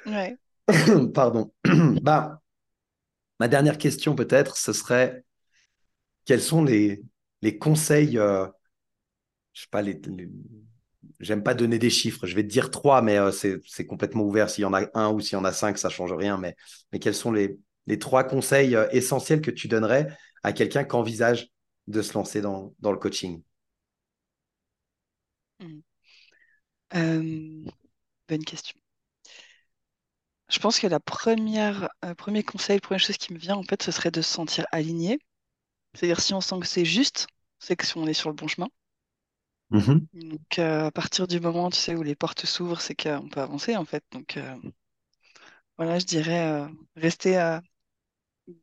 Ouais. 0.07 0.39
Pardon. 1.15 1.53
Bah, 2.03 2.41
ma 3.41 3.49
dernière 3.49 3.79
question, 3.79 4.15
peut-être, 4.15 4.57
ce 4.57 4.73
serait 4.73 5.25
quels 6.25 6.41
sont 6.43 6.63
les, 6.65 7.03
les 7.43 7.59
conseils, 7.59 8.19
euh, 8.19 8.47
je 9.53 9.63
sais 9.63 9.69
pas, 9.71 9.83
pas 11.43 11.55
donner 11.55 11.79
des 11.79 11.91
chiffres, 11.91 12.27
je 12.27 12.35
vais 12.35 12.43
te 12.43 12.49
dire 12.49 12.71
trois, 12.71 13.03
mais 13.03 13.19
euh, 13.19 13.33
c'est, 13.33 13.87
complètement 13.87 14.23
ouvert. 14.23 14.51
S'il 14.51 14.63
y 14.63 14.65
en 14.65 14.75
a 14.75 14.87
un 14.95 15.11
ou 15.11 15.21
s'il 15.21 15.35
y 15.35 15.37
en 15.37 15.45
a 15.45 15.53
cinq, 15.53 15.79
ça 15.79 15.89
change 15.89 16.13
rien. 16.13 16.39
Mais, 16.39 16.57
quels 17.01 17.15
sont 17.15 17.33
les, 17.33 17.59
trois 17.99 18.25
conseils 18.25 18.77
euh, 18.77 18.89
essentiels 18.91 19.41
que 19.41 19.51
tu 19.51 19.69
donnerais 19.69 20.09
à 20.43 20.53
quelqu'un 20.53 20.85
qui 20.85 20.95
envisage 20.95 21.49
de 21.87 22.03
se 22.03 22.15
lancer 22.15 22.41
dans, 22.41 22.73
le 22.83 22.97
coaching? 22.97 23.43
Mm. 25.61 25.81
Euh, 26.95 27.65
bonne 28.29 28.45
question. 28.45 28.79
Je 30.49 30.59
pense 30.61 30.79
que 30.79 30.87
la 30.87 31.01
première, 31.01 31.91
premier 32.17 32.43
conseil, 32.43 32.77
la 32.77 32.81
première 32.81 33.01
chose 33.01 33.19
qui 33.19 33.35
me 33.35 33.39
vient, 33.39 33.57
en 33.57 33.63
fait, 33.63 33.83
ce 33.83 33.93
serait 33.93 34.11
de 34.11 34.23
se 34.23 34.33
sentir 34.33 34.67
aligné. 34.73 35.19
C'est-à-dire, 35.95 36.21
si 36.21 36.35
on 36.35 36.41
sent 36.41 36.61
que 36.61 36.67
c'est 36.67 36.85
juste, 36.87 37.27
c'est 37.59 37.77
que 37.77 37.87
si 37.87 37.97
on 37.99 38.07
est 38.07 38.15
sur 38.15 38.31
le 38.31 38.35
bon 38.37 38.49
chemin. 38.49 38.69
Mhm. 39.71 40.09
Donc, 40.13 40.59
euh, 40.59 40.87
à 40.87 40.91
partir 40.91 41.27
du 41.27 41.41
moment, 41.41 41.71
tu 41.71 41.79
sais, 41.79 41.95
où 41.95 42.03
les 42.03 42.15
portes 42.15 42.45
s'ouvrent, 42.47 42.81
c'est 42.83 42.95
qu'on 42.95 43.29
peut 43.31 43.41
avancer, 43.41 43.75
en 43.77 43.85
fait. 43.87 44.05
Donc, 44.13 44.37
euh, 44.37 44.55
voilà, 45.77 45.99
je 45.99 46.05
dirais 46.07 46.49
euh, 46.49 46.69
rester 46.97 47.37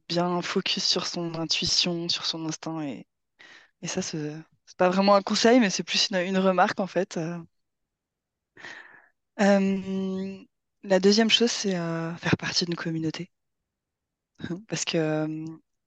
bien 0.09 0.41
focus 0.41 0.83
sur 0.85 1.05
son 1.07 1.35
intuition, 1.35 2.09
sur 2.09 2.25
son 2.25 2.45
instinct. 2.45 2.81
Et, 2.81 3.07
et 3.83 3.87
ça, 3.87 4.01
c'est 4.01 4.33
pas 4.77 4.89
vraiment 4.89 5.15
un 5.15 5.21
conseil, 5.23 5.59
mais 5.61 5.69
c'est 5.71 5.83
plus 5.83 6.09
une, 6.11 6.17
une 6.17 6.37
remarque, 6.39 6.79
en 6.81 6.87
fait. 6.87 7.19
la 10.83 10.99
deuxième 10.99 11.29
chose, 11.29 11.51
c'est 11.51 11.71
faire 11.73 12.37
partie 12.37 12.65
d'une 12.65 12.75
communauté. 12.75 13.29
Parce 14.67 14.85
que 14.85 15.27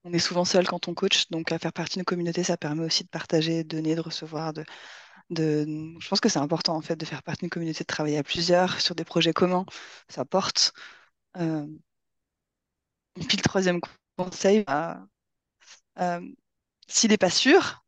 on 0.05 0.13
est 0.13 0.19
souvent 0.19 0.45
seul 0.45 0.67
quand 0.67 0.89
on 0.89 0.95
coach, 0.95 1.29
donc 1.31 1.53
à 1.53 1.59
faire 1.59 1.73
partie 1.73 1.95
d'une 1.99 2.05
communauté, 2.05 2.43
ça 2.45 2.57
permet 2.57 2.85
aussi 2.85 3.05
de 3.05 3.09
partager, 3.09 3.65
de 3.65 3.77
donner, 3.77 3.95
de 3.97 4.01
recevoir. 4.01 4.53
De. 4.53 4.65
Je 5.31 6.09
pense 6.09 6.21
que 6.21 6.29
c'est 6.29 6.39
important 6.39 6.77
en 6.77 6.81
fait 6.83 6.97
de 6.97 7.05
faire 7.05 7.23
partie 7.23 7.41
d'une 7.43 7.51
communauté, 7.51 7.81
de 7.85 7.87
travailler 7.87 8.19
à 8.19 8.23
plusieurs 8.23 8.81
sur 8.81 8.95
des 8.95 9.05
projets 9.05 9.33
communs. 9.33 9.67
Ça 10.09 10.25
porte. 10.25 10.73
Euh, 11.39 11.67
Et 13.17 13.25
puis 13.25 13.37
le 13.37 13.43
troisième 13.43 13.81
conseil, 14.17 14.65
bah, 14.65 15.07
euh, 16.01 16.21
s'il 16.89 17.11
n'est 17.13 17.19
pas 17.19 17.31
sûr 17.31 17.85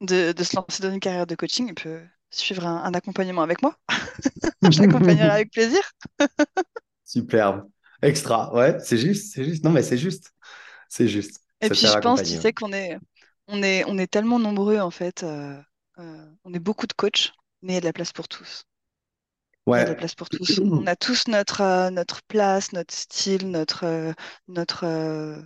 de, 0.00 0.32
de 0.32 0.44
se 0.44 0.56
lancer 0.56 0.82
dans 0.82 0.92
une 0.92 1.00
carrière 1.00 1.26
de 1.28 1.34
coaching, 1.36 1.68
il 1.68 1.74
peut 1.76 2.02
suivre 2.30 2.66
un, 2.66 2.84
un 2.84 2.94
accompagnement 2.94 3.42
avec 3.42 3.62
moi. 3.62 3.76
Je 4.70 4.80
l'accompagnerai 4.80 5.30
avec 5.30 5.52
plaisir. 5.52 5.82
Superbe. 7.04 7.68
Extra. 8.02 8.52
Ouais, 8.54 8.78
c'est 8.80 8.98
juste, 8.98 9.32
c'est 9.34 9.44
juste. 9.44 9.64
Non, 9.64 9.70
mais 9.70 9.82
c'est 9.82 9.98
juste. 9.98 10.32
C'est 10.88 11.08
juste. 11.08 11.40
Et 11.60 11.70
puis 11.70 11.86
je 11.88 11.96
pense, 11.98 12.22
tu 12.22 12.34
accompagner. 12.34 12.40
sais, 12.40 12.52
qu'on 12.52 12.72
est, 12.72 12.98
on 13.48 13.62
est, 13.62 13.84
on 13.86 13.98
est 13.98 14.06
tellement 14.06 14.38
nombreux 14.38 14.78
en 14.80 14.90
fait. 14.90 15.22
euh, 15.22 15.60
euh, 15.98 16.30
on 16.44 16.54
est 16.54 16.58
beaucoup 16.58 16.86
de 16.86 16.92
coachs, 16.94 17.32
mais 17.62 17.72
il 17.72 17.74
y 17.76 17.78
a 17.78 17.80
de 17.80 17.86
la 17.86 17.92
place 17.92 18.12
pour 18.12 18.28
tous. 18.28 18.64
Il 19.74 19.78
y 19.78 19.82
a 19.82 19.84
de 19.84 19.90
la 19.90 19.94
Ouais. 19.94 19.96
place 19.96 20.14
pour 20.14 20.30
tous. 20.30 20.60
On 20.74 20.86
a 20.86 20.96
tous 20.96 21.28
notre, 21.28 21.60
euh, 21.60 21.90
notre 21.90 22.22
place, 22.22 22.72
notre 22.72 22.94
style, 22.94 23.50
notre, 23.50 23.84
euh, 23.84 24.12
notre, 24.48 24.84
euh, 24.84 25.40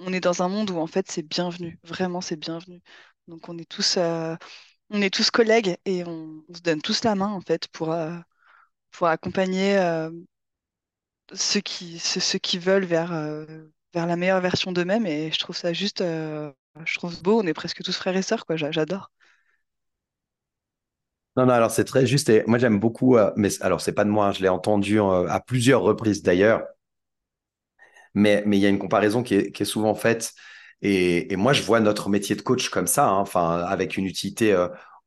on 0.00 0.12
est 0.14 0.20
dans 0.20 0.42
un 0.42 0.48
monde 0.48 0.70
où 0.70 0.78
en 0.78 0.86
fait 0.88 1.10
c'est 1.10 1.22
bienvenu. 1.24 1.78
Vraiment, 1.84 2.20
c'est 2.22 2.36
bienvenu. 2.36 2.82
Donc 3.28 3.48
on 3.48 3.58
est 3.58 3.68
tous, 3.70 3.96
euh, 3.98 4.36
on 4.90 5.02
est 5.02 5.14
tous 5.14 5.30
collègues 5.32 5.76
et 5.86 6.04
on, 6.06 6.44
on 6.48 6.54
se 6.54 6.62
donne 6.62 6.82
tous 6.82 7.04
la 7.04 7.14
main 7.16 7.28
en 7.32 7.40
fait 7.42 7.68
pour, 7.70 7.92
euh, 7.92 8.16
pour 8.92 9.08
accompagner 9.08 9.78
euh, 9.78 10.10
ceux 11.34 11.60
qui, 11.60 11.98
ceux, 11.98 12.20
ceux 12.20 12.38
qui 12.38 12.58
veulent 12.58 12.84
vers, 12.84 13.12
euh, 13.12 13.46
vers 13.96 14.06
la 14.06 14.16
meilleure 14.16 14.40
version 14.42 14.72
d'eux-mêmes. 14.72 15.06
Et 15.06 15.32
je 15.32 15.38
trouve 15.40 15.56
ça 15.56 15.72
juste, 15.74 16.02
euh, 16.02 16.52
je 16.86 16.94
trouve 16.96 17.20
beau. 17.22 17.40
On 17.42 17.46
est 17.48 17.54
presque 17.54 17.82
tous 17.82 17.96
frères 17.96 18.16
et 18.16 18.22
sœurs, 18.22 18.46
quoi. 18.46 18.56
J'a- 18.56 18.70
J'adore. 18.72 19.10
Non, 21.36 21.44
non, 21.46 21.52
alors 21.52 21.70
c'est 21.70 21.84
très 21.84 22.06
juste. 22.06 22.28
Et 22.30 22.42
moi, 22.46 22.58
j'aime 22.58 22.78
beaucoup. 22.80 23.16
euh, 23.16 23.30
mais 23.36 23.48
alors, 23.62 23.80
c'est 23.80 23.92
pas 23.92 24.04
de 24.04 24.10
moi. 24.10 24.26
hein, 24.28 24.32
je 24.32 24.40
l'ai 24.42 24.48
entendu 24.48 25.00
euh, 25.00 25.28
à 25.28 25.40
plusieurs 25.40 25.82
reprises 25.82 26.22
d'ailleurs. 26.22 26.62
Mais 28.14 28.42
il 28.46 28.54
y 28.58 28.66
a 28.66 28.68
une 28.68 28.78
comparaison 28.78 29.22
qui 29.22 29.34
est, 29.34 29.52
qui 29.52 29.62
est 29.62 29.66
souvent 29.66 29.94
faite. 29.94 30.32
Et, 30.82 31.32
et 31.32 31.36
moi, 31.36 31.52
je 31.52 31.62
vois 31.62 31.80
notre 31.80 32.08
métier 32.08 32.36
de 32.36 32.42
coach 32.42 32.68
comme 32.70 32.86
ça, 32.86 33.06
hein, 33.08 33.18
enfin, 33.18 33.58
avec 33.60 33.96
une 33.96 34.06
utilité 34.06 34.54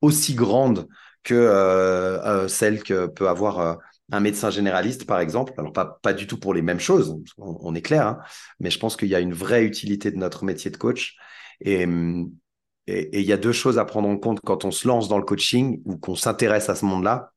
aussi 0.02 0.34
grande 0.36 0.88
que 1.24 2.46
celle 2.48 2.84
que 2.84 3.08
peut 3.08 3.28
avoir 3.30 3.80
un 4.12 4.20
médecin 4.20 4.50
généraliste, 4.50 5.06
par 5.06 5.20
exemple. 5.20 5.54
Alors, 5.58 5.74
pas, 5.74 6.14
du 6.14 6.28
tout 6.28 6.40
pour 6.40 6.54
les 6.54 6.62
mêmes 6.62 6.80
choses, 6.80 7.18
on, 7.38 7.76
est 7.76 7.82
clair, 7.82 8.08
hein, 8.08 8.20
mais 8.60 8.70
je 8.70 8.80
pense 8.80 8.96
qu'il 8.96 9.10
y 9.10 9.16
a 9.16 9.20
une 9.20 9.34
vraie 9.34 9.64
utilité 9.64 10.12
de 10.12 10.18
notre 10.18 10.44
métier 10.44 10.72
de 10.72 10.78
coach. 10.78 11.16
Et 11.62 11.86
il 12.88 13.22
y 13.22 13.34
a 13.34 13.38
deux 13.38 13.52
choses 13.52 13.78
à 13.78 13.86
prendre 13.86 14.10
en 14.10 14.18
compte 14.18 14.40
quand 14.42 14.66
on 14.66 14.72
se 14.72 14.88
lance 14.88 15.10
dans 15.10 15.18
le 15.18 15.26
coaching 15.26 15.82
ou 15.86 15.98
qu'on 15.98 16.16
s'intéresse 16.16 16.70
à 16.70 16.76
ce 16.76 16.86
monde-là. 16.86 17.34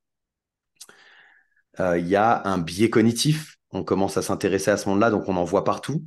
Euh, 1.81 1.99
Il 1.99 2.09
y 2.09 2.17
a 2.17 2.47
un 2.47 2.59
biais 2.59 2.91
cognitif. 2.91 3.57
On 3.71 3.85
commence 3.85 4.17
à 4.17 4.23
s'intéresser 4.23 4.71
à 4.71 4.77
ce 4.77 4.89
monde-là, 4.89 5.11
donc 5.11 5.29
on 5.29 5.37
en 5.37 5.45
voit 5.45 5.65
partout. 5.65 6.05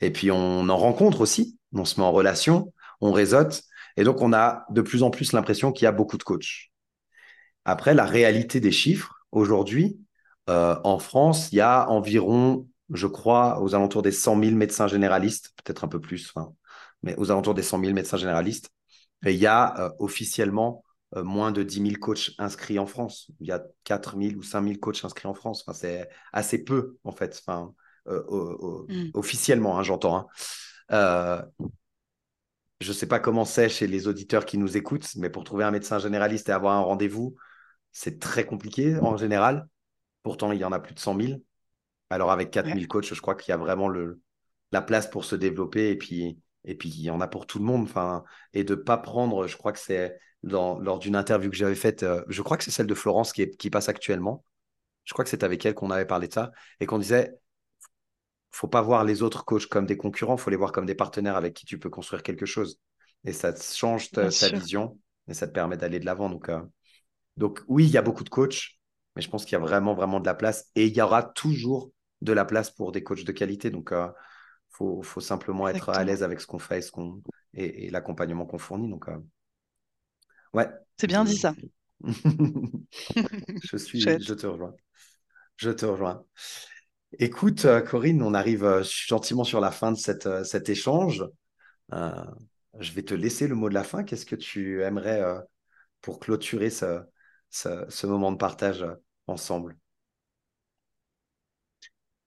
Et 0.00 0.10
puis 0.10 0.30
on 0.30 0.68
en 0.68 0.76
rencontre 0.76 1.20
aussi. 1.20 1.58
On 1.72 1.84
se 1.84 2.00
met 2.00 2.06
en 2.06 2.12
relation, 2.12 2.72
on 3.00 3.12
réseaute. 3.12 3.62
Et 3.96 4.04
donc 4.04 4.22
on 4.22 4.32
a 4.32 4.64
de 4.70 4.80
plus 4.80 5.02
en 5.02 5.10
plus 5.10 5.32
l'impression 5.32 5.72
qu'il 5.72 5.84
y 5.84 5.88
a 5.88 5.92
beaucoup 5.92 6.18
de 6.18 6.22
coachs. 6.22 6.70
Après, 7.64 7.92
la 7.92 8.06
réalité 8.06 8.60
des 8.60 8.72
chiffres, 8.72 9.17
aujourd'hui, 9.32 10.00
euh, 10.50 10.76
en 10.84 10.98
France, 10.98 11.50
il 11.52 11.56
y 11.56 11.60
a 11.60 11.88
environ, 11.90 12.66
je 12.92 13.06
crois, 13.06 13.60
aux 13.62 13.74
alentours 13.74 14.02
des 14.02 14.12
100 14.12 14.36
000 14.36 14.56
médecins 14.56 14.88
généralistes, 14.88 15.52
peut-être 15.62 15.84
un 15.84 15.88
peu 15.88 16.00
plus, 16.00 16.32
enfin, 16.34 16.52
mais 17.02 17.14
aux 17.16 17.30
alentours 17.30 17.54
des 17.54 17.62
100 17.62 17.78
000 17.78 17.94
médecins 17.94 18.16
généralistes. 18.16 18.70
Et 19.26 19.32
il 19.34 19.38
y 19.40 19.46
a 19.46 19.78
euh, 19.80 19.90
officiellement 19.98 20.84
euh, 21.16 21.24
moins 21.24 21.52
de 21.52 21.62
10 21.62 21.80
000 21.80 21.98
coachs 21.98 22.30
inscrits 22.38 22.78
en 22.78 22.86
France. 22.86 23.30
Il 23.40 23.48
y 23.48 23.52
a 23.52 23.62
4 23.84 24.16
000 24.16 24.36
ou 24.36 24.42
5 24.42 24.62
000 24.62 24.78
coachs 24.78 25.04
inscrits 25.04 25.28
en 25.28 25.34
France. 25.34 25.62
Enfin, 25.66 25.74
c'est 25.78 26.08
assez 26.32 26.64
peu, 26.64 26.96
en 27.04 27.12
fait, 27.12 27.42
enfin, 27.46 27.74
euh, 28.08 28.22
Mm. 28.88 29.10
officiellement, 29.14 29.78
hein, 29.78 29.82
j'entends. 29.82 30.16
hein. 30.16 30.26
Euh, 30.92 31.42
je 32.80 32.88
ne 32.88 32.94
sais 32.94 33.06
pas 33.06 33.18
comment 33.18 33.44
c'est 33.44 33.68
chez 33.68 33.86
les 33.86 34.06
auditeurs 34.06 34.44
qui 34.46 34.58
nous 34.58 34.76
écoutent, 34.76 35.08
mais 35.16 35.30
pour 35.30 35.44
trouver 35.44 35.64
un 35.64 35.70
médecin 35.70 35.98
généraliste 35.98 36.48
et 36.48 36.52
avoir 36.52 36.74
un 36.76 36.80
rendez-vous, 36.80 37.34
c'est 37.92 38.18
très 38.20 38.44
compliqué 38.44 38.96
en 38.96 39.16
général. 39.16 39.68
Pourtant, 40.22 40.52
il 40.52 40.58
y 40.58 40.64
en 40.64 40.72
a 40.72 40.80
plus 40.80 40.94
de 40.94 41.00
100 41.00 41.20
000. 41.20 41.40
Alors, 42.10 42.30
avec 42.30 42.50
4 42.50 42.66
Ouais. 42.66 42.74
000 42.74 42.86
coachs, 42.86 43.12
je 43.12 43.20
crois 43.20 43.34
qu'il 43.34 43.50
y 43.50 43.54
a 43.54 43.56
vraiment 43.56 43.88
le, 43.88 44.20
la 44.72 44.82
place 44.82 45.08
pour 45.08 45.24
se 45.24 45.36
développer 45.36 45.90
et 45.90 45.96
puis, 45.96 46.38
et 46.64 46.74
puis 46.74 46.88
il 46.90 47.02
y 47.02 47.10
en 47.10 47.20
a 47.20 47.28
pour 47.28 47.46
tout 47.46 47.58
le 47.58 47.64
monde. 47.64 47.82
Enfin, 47.84 48.24
et 48.52 48.64
de 48.64 48.74
pas 48.74 48.98
prendre, 48.98 49.46
je 49.46 49.56
crois 49.56 49.72
que 49.72 49.78
c'est 49.78 50.18
lors 50.42 50.98
d'une 50.98 51.16
interview 51.16 51.50
que 51.50 51.56
j'avais 51.56 51.74
faite, 51.74 52.04
euh, 52.04 52.22
je 52.28 52.42
crois 52.42 52.56
que 52.56 52.64
c'est 52.64 52.70
celle 52.70 52.86
de 52.86 52.94
Florence 52.94 53.32
qui, 53.32 53.48
qui 53.50 53.70
passe 53.70 53.88
actuellement. 53.88 54.44
Je 55.04 55.12
crois 55.12 55.24
que 55.24 55.30
c'est 55.30 55.42
avec 55.42 55.64
elle 55.66 55.74
qu'on 55.74 55.90
avait 55.90 56.06
parlé 56.06 56.28
de 56.28 56.32
ça 56.32 56.52
et 56.80 56.86
qu'on 56.86 56.98
disait 56.98 57.34
faut 58.50 58.68
pas 58.68 58.82
voir 58.82 59.04
les 59.04 59.22
autres 59.22 59.44
coachs 59.44 59.66
comme 59.66 59.86
des 59.86 59.96
concurrents, 59.96 60.36
faut 60.36 60.50
les 60.50 60.56
voir 60.56 60.72
comme 60.72 60.86
des 60.86 60.94
partenaires 60.94 61.36
avec 61.36 61.54
qui 61.54 61.66
tu 61.66 61.78
peux 61.78 61.90
construire 61.90 62.22
quelque 62.22 62.46
chose. 62.46 62.80
Et 63.24 63.32
ça 63.32 63.54
change 63.54 64.10
ta, 64.10 64.28
vision 64.28 64.98
et 65.28 65.34
ça 65.34 65.46
te 65.46 65.52
permet 65.52 65.76
d'aller 65.76 65.98
de 66.00 66.06
l'avant. 66.06 66.30
Donc, 66.30 66.48
euh, 66.48 66.60
donc 67.38 67.62
oui, 67.68 67.84
il 67.84 67.90
y 67.90 67.96
a 67.96 68.02
beaucoup 68.02 68.24
de 68.24 68.28
coachs, 68.28 68.78
mais 69.14 69.22
je 69.22 69.30
pense 69.30 69.44
qu'il 69.44 69.52
y 69.52 69.56
a 69.56 69.60
vraiment, 69.60 69.94
vraiment 69.94 70.18
de 70.18 70.26
la 70.26 70.34
place. 70.34 70.66
Et 70.74 70.88
il 70.88 70.96
y 70.96 71.00
aura 71.00 71.22
toujours 71.22 71.92
de 72.20 72.32
la 72.32 72.44
place 72.44 72.70
pour 72.70 72.90
des 72.90 73.04
coachs 73.04 73.24
de 73.24 73.32
qualité. 73.32 73.70
Donc, 73.70 73.90
il 73.92 73.96
euh, 73.96 74.08
faut, 74.70 75.02
faut, 75.02 75.20
simplement 75.20 75.68
être 75.68 75.88
à 75.90 76.02
l'aise 76.02 76.24
avec 76.24 76.40
ce 76.40 76.48
qu'on 76.48 76.58
fait 76.58 76.78
et, 76.78 76.82
ce 76.82 76.90
qu'on, 76.90 77.22
et, 77.54 77.90
l'accompagnement 77.90 78.44
qu'on 78.44 78.58
fournit. 78.58 78.90
Donc, 78.90 79.08
euh, 79.08 79.16
ouais. 80.52 80.68
C'est 80.96 81.06
bien 81.06 81.24
dit 81.24 81.36
ça. 81.36 81.54
je 82.04 83.76
suis, 83.76 84.00
je 84.00 84.34
te 84.34 84.46
rejoins. 84.46 84.74
Je 85.56 85.70
te 85.70 85.86
rejoins. 85.86 86.24
Écoute, 87.20 87.66
euh, 87.66 87.80
Corinne, 87.80 88.20
on 88.20 88.34
arrive 88.34 88.82
gentiment 88.82 89.44
sur 89.44 89.60
la 89.60 89.70
fin 89.70 89.92
de 89.92 89.96
cette, 89.96 90.44
cet 90.44 90.68
échange. 90.68 91.24
je 91.92 92.92
vais 92.92 93.02
te 93.02 93.14
laisser 93.14 93.46
le 93.46 93.54
mot 93.54 93.68
de 93.68 93.74
la 93.74 93.84
fin. 93.84 94.02
Qu'est-ce 94.02 94.26
que 94.26 94.34
tu 94.34 94.82
aimerais 94.82 95.22
pour 96.00 96.18
clôturer 96.18 96.70
ce, 96.70 97.00
ce, 97.50 98.06
moment 98.06 98.32
de 98.32 98.36
partage 98.36 98.84
ensemble 99.26 99.76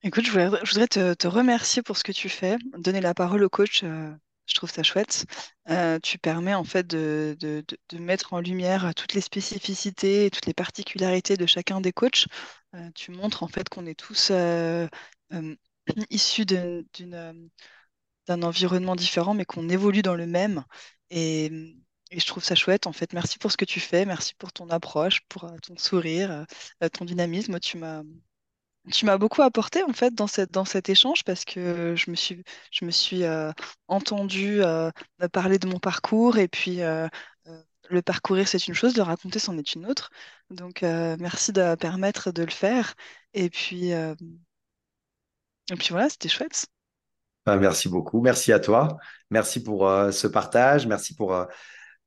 Écoute, 0.03 0.25
je 0.25 0.31
voudrais, 0.31 0.88
te, 0.88 1.27
remercier 1.27 1.84
pour 1.84 1.95
ce 1.97 2.03
que 2.03 2.12
tu 2.12 2.27
fais, 2.27 2.57
donner 2.77 3.01
la 3.01 3.13
parole 3.13 3.43
au 3.43 3.49
coach. 3.49 3.84
je 3.84 4.55
trouve 4.55 4.71
ça 4.71 4.81
chouette. 4.81 5.25
tu 6.01 6.17
permets 6.17 6.55
en 6.55 6.63
fait 6.63 6.88
de, 6.88 7.63
mettre 7.93 8.34
en 8.34 8.39
lumière 8.39 8.93
toutes 8.95 9.13
les 9.13 9.21
spécificités 9.21 10.25
et 10.25 10.31
toutes 10.31 10.47
les 10.47 10.55
particularités 10.55 11.38
de 11.38 11.45
chacun 11.45 11.81
des 11.81 11.91
coachs 11.93 12.27
euh, 12.75 12.89
tu 12.95 13.12
montres 13.12 13.43
en 13.43 13.47
fait 13.47 13.67
qu'on 13.69 13.86
est 13.86 13.99
tous 13.99 14.29
euh, 14.31 14.88
euh, 15.34 15.55
issus 16.10 16.45
d'un 16.45 18.41
environnement 18.41 18.95
différent, 18.95 19.34
mais 19.34 19.45
qu'on 19.45 19.69
évolue 19.69 20.01
dans 20.01 20.15
le 20.15 20.27
même. 20.27 20.63
Et, 21.10 21.51
je 22.19 22.26
trouve 22.28 22.43
ça 22.43 22.56
chouette, 22.56 22.88
en 22.88 22.93
fait. 22.93 23.13
Merci 23.13 23.39
pour 23.39 23.52
ce 23.52 23.58
que 23.58 23.65
tu 23.65 23.80
fais, 23.80 24.06
merci 24.06 24.34
pour 24.36 24.52
ton 24.54 24.69
approche, 24.69 25.21
pour 25.30 25.52
ton 25.62 25.78
sourire, 25.78 26.45
ton 26.93 27.06
dynamisme. 27.06 27.60
Tu 27.60 27.78
m'as 27.78 28.04
tu 28.91 29.06
m'as 29.06 29.17
beaucoup 29.19 29.43
apporté 29.43 29.84
en 29.84 29.93
fait 29.93 30.15
dans, 30.15 30.26
cette, 30.26 30.52
dans 30.52 30.65
cet 30.65 30.89
échange 30.89 31.24
parce 31.24 31.45
que 31.45 31.95
je 31.95 32.10
me 32.10 32.15
suis, 32.15 32.43
je 32.71 32.84
me 32.86 32.89
suis 32.91 33.24
entendue 33.88 34.62
parler 35.32 35.60
de 35.60 35.67
mon 35.67 35.80
parcours 35.80 36.38
et 36.38 36.47
puis 36.47 36.82
le 37.91 38.02
parcourir, 38.02 38.47
c'est 38.47 38.67
une 38.67 38.74
chose, 38.74 38.95
le 38.95 39.04
raconter, 39.04 39.39
c'en 39.39 39.58
est 39.58 39.74
une 39.74 39.86
autre. 39.86 40.10
Donc, 40.50 40.84
euh, 40.84 41.15
merci 41.19 41.52
de 41.52 41.76
permettre 41.76 42.32
de 42.32 42.43
le 42.43 42.52
faire. 42.52 42.95
Et 43.34 43.50
puis, 43.50 43.93
euh, 43.93 44.15
et 45.71 45.76
puis 45.76 45.89
voilà, 45.91 46.10
c'était 46.10 46.30
chouette. 46.30 46.67
Ben, 47.45 47.58
merci 47.58 47.89
beaucoup. 47.89 48.21
Merci 48.21 48.52
à 48.54 48.60
toi. 48.60 48.97
Merci 49.30 49.63
pour 49.63 49.88
euh, 49.88 50.12
ce 50.12 50.28
partage. 50.28 50.88
Merci 50.88 51.15
pour 51.15 51.34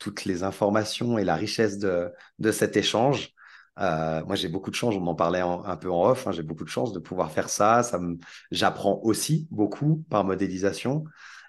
toutes 0.04 0.26
les 0.26 0.42
informations 0.42 1.16
et 1.18 1.24
la 1.24 1.34
richesse 1.34 1.78
de, 1.78 2.10
de 2.38 2.52
cet 2.52 2.76
échange. 2.76 3.30
moi, 3.78 4.34
j'ai 4.34 4.48
beaucoup 4.48 4.70
de 4.70 4.76
chance, 4.76 4.94
on 4.96 5.06
en 5.06 5.14
parlait 5.14 5.40
un 5.40 5.76
peu 5.76 5.90
en 5.90 6.10
off, 6.10 6.26
hein, 6.26 6.32
j'ai 6.32 6.42
beaucoup 6.42 6.64
de 6.64 6.68
chance 6.68 6.92
de 6.92 6.98
pouvoir 7.00 7.30
faire 7.32 7.48
ça. 7.48 7.82
ça 7.82 7.98
J'apprends 8.50 9.00
aussi 9.02 9.48
beaucoup 9.50 10.04
par 10.10 10.24
modélisation. 10.24 11.04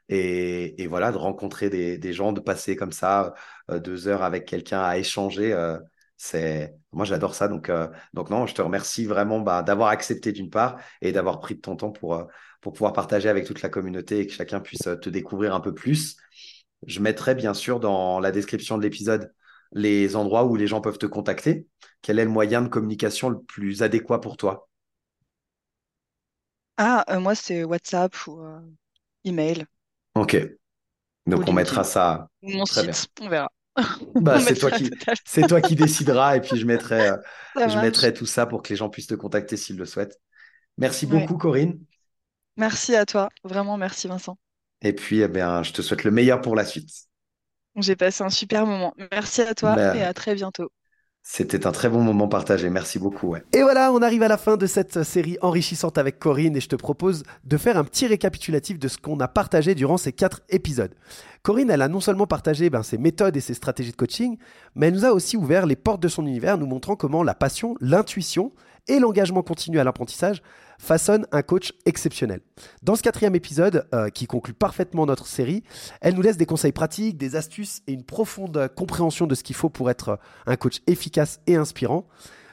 Et, 0.09 0.87
voilà, 0.87 1.11
de 1.11 1.17
rencontrer 1.17 1.69
des, 1.69 2.13
gens, 2.13 2.31
de 2.31 2.39
passer 2.39 2.75
comme 2.75 2.91
ça 2.91 3.33
euh, 3.71 3.79
deux 3.79 4.07
heures 4.07 4.23
avec 4.23 4.45
quelqu'un 4.45 4.81
à 4.81 4.97
échanger, 4.97 5.51
euh, 5.53 5.79
c'est 6.17 6.75
moi 6.91 7.05
j'adore 7.05 7.35
ça. 7.35 7.47
Donc, 7.47 7.69
euh, 7.69 7.87
donc 8.13 8.29
non, 8.29 8.45
je 8.45 8.53
te 8.53 8.61
remercie 8.61 9.05
vraiment 9.05 9.39
bah, 9.39 9.63
d'avoir 9.63 9.89
accepté 9.89 10.31
d'une 10.31 10.49
part 10.49 10.77
et 11.01 11.11
d'avoir 11.11 11.39
pris 11.39 11.55
de 11.55 11.61
ton 11.61 11.75
temps 11.75 11.91
pour, 11.91 12.27
pour 12.61 12.73
pouvoir 12.73 12.93
partager 12.93 13.29
avec 13.29 13.45
toute 13.45 13.61
la 13.61 13.69
communauté 13.69 14.19
et 14.19 14.27
que 14.27 14.33
chacun 14.33 14.59
puisse 14.59 14.83
te 15.01 15.09
découvrir 15.09 15.53
un 15.55 15.59
peu 15.59 15.73
plus. 15.73 16.17
Je 16.85 16.99
mettrai 16.99 17.35
bien 17.35 17.53
sûr 17.53 17.79
dans 17.79 18.19
la 18.19 18.31
description 18.31 18.77
de 18.77 18.83
l'épisode 18.83 19.33
les 19.73 20.15
endroits 20.15 20.45
où 20.45 20.55
les 20.55 20.67
gens 20.67 20.81
peuvent 20.81 20.97
te 20.97 21.05
contacter. 21.05 21.67
Quel 22.01 22.19
est 22.19 22.25
le 22.25 22.29
moyen 22.31 22.61
de 22.61 22.67
communication 22.67 23.29
le 23.29 23.39
plus 23.41 23.83
adéquat 23.83 24.21
pour 24.21 24.37
toi? 24.37 24.69
Ah, 26.77 27.03
moi 27.19 27.35
c'est 27.35 27.63
WhatsApp 27.63 28.13
ou 28.27 28.41
email. 29.23 29.65
Ok. 30.15 30.37
Donc 31.27 31.43
on 31.47 31.53
mettra 31.53 31.83
ça. 31.83 32.27
Mon 32.41 32.65
site, 32.65 33.07
on 33.21 33.29
verra. 33.29 33.49
Bah, 34.15 34.39
c'est 34.39 34.55
toi 34.55 34.71
qui 34.71 34.89
c'est 35.25 35.47
toi 35.47 35.59
qui 35.59 35.75
décideras 35.75 36.37
et 36.37 36.41
puis 36.41 36.57
je 36.57 36.65
mettrai 36.65 37.09
euh, 37.09 37.17
je 37.67 37.77
mettrai 37.77 38.13
tout 38.13 38.25
ça 38.25 38.45
pour 38.45 38.61
que 38.61 38.69
les 38.69 38.77
gens 38.77 38.89
puissent 38.89 39.07
te 39.07 39.15
contacter 39.15 39.57
s'ils 39.57 39.75
le 39.77 39.85
souhaitent. 39.85 40.17
Merci 40.77 41.05
beaucoup 41.07 41.37
Corinne. 41.37 41.79
Merci 42.57 42.95
à 42.95 43.05
toi, 43.05 43.29
vraiment 43.43 43.77
merci 43.77 44.07
Vincent. 44.07 44.37
Et 44.81 44.93
puis 44.93 45.21
eh 45.21 45.27
bien, 45.27 45.63
je 45.63 45.73
te 45.73 45.81
souhaite 45.81 46.03
le 46.03 46.11
meilleur 46.11 46.41
pour 46.41 46.55
la 46.55 46.65
suite. 46.65 46.89
J'ai 47.77 47.95
passé 47.95 48.23
un 48.23 48.29
super 48.29 48.65
moment. 48.65 48.93
Merci 49.11 49.41
à 49.41 49.53
toi 49.53 49.75
bah, 49.75 49.95
et 49.95 50.03
à 50.03 50.13
très 50.13 50.35
bientôt. 50.35 50.69
C'était 51.27 51.65
un 51.65 51.71
très 51.71 51.89
bon 51.89 52.01
moment 52.01 52.27
partagé, 52.27 52.69
merci 52.69 52.99
beaucoup. 52.99 53.35
Et 53.35 53.63
voilà, 53.63 53.91
on 53.91 54.03
arrive 54.03 54.21
à 54.21 54.27
la 54.27 54.37
fin 54.37 54.57
de 54.57 54.67
cette 54.67 55.01
série 55.01 55.39
enrichissante 55.41 55.97
avec 55.97 56.19
Corinne 56.19 56.55
et 56.55 56.61
je 56.61 56.69
te 56.69 56.75
propose 56.75 57.23
de 57.43 57.57
faire 57.57 57.77
un 57.77 57.83
petit 57.83 58.05
récapitulatif 58.05 58.77
de 58.77 58.87
ce 58.87 58.99
qu'on 58.99 59.19
a 59.19 59.27
partagé 59.27 59.73
durant 59.73 59.97
ces 59.97 60.13
quatre 60.13 60.41
épisodes. 60.49 60.93
Corinne, 61.41 61.71
elle 61.71 61.81
a 61.81 61.87
non 61.87 61.99
seulement 61.99 62.27
partagé 62.27 62.69
ben, 62.69 62.83
ses 62.83 62.99
méthodes 62.99 63.35
et 63.35 63.41
ses 63.41 63.55
stratégies 63.55 63.91
de 63.91 63.95
coaching, 63.95 64.37
mais 64.75 64.87
elle 64.87 64.93
nous 64.93 65.05
a 65.05 65.13
aussi 65.13 65.35
ouvert 65.35 65.65
les 65.65 65.75
portes 65.75 66.01
de 66.01 66.07
son 66.07 66.27
univers, 66.27 66.59
nous 66.59 66.67
montrant 66.67 66.95
comment 66.95 67.23
la 67.23 67.33
passion, 67.33 67.75
l'intuition 67.81 68.51
et 68.87 68.99
l'engagement 68.99 69.43
continu 69.43 69.79
à 69.79 69.83
l'apprentissage 69.83 70.41
façonnent 70.77 71.25
un 71.31 71.41
coach 71.41 71.73
exceptionnel. 71.85 72.41
Dans 72.83 72.95
ce 72.95 73.03
quatrième 73.03 73.35
épisode, 73.35 73.87
euh, 73.93 74.09
qui 74.09 74.27
conclut 74.27 74.53
parfaitement 74.53 75.05
notre 75.05 75.27
série, 75.27 75.63
elle 76.01 76.15
nous 76.15 76.21
laisse 76.21 76.37
des 76.37 76.45
conseils 76.45 76.71
pratiques, 76.71 77.17
des 77.17 77.35
astuces 77.35 77.81
et 77.87 77.93
une 77.93 78.03
profonde 78.03 78.69
compréhension 78.75 79.27
de 79.27 79.35
ce 79.35 79.43
qu'il 79.43 79.55
faut 79.55 79.69
pour 79.69 79.89
être 79.89 80.19
un 80.45 80.55
coach 80.55 80.81
efficace 80.87 81.39
et 81.47 81.55
inspirant. 81.55 82.07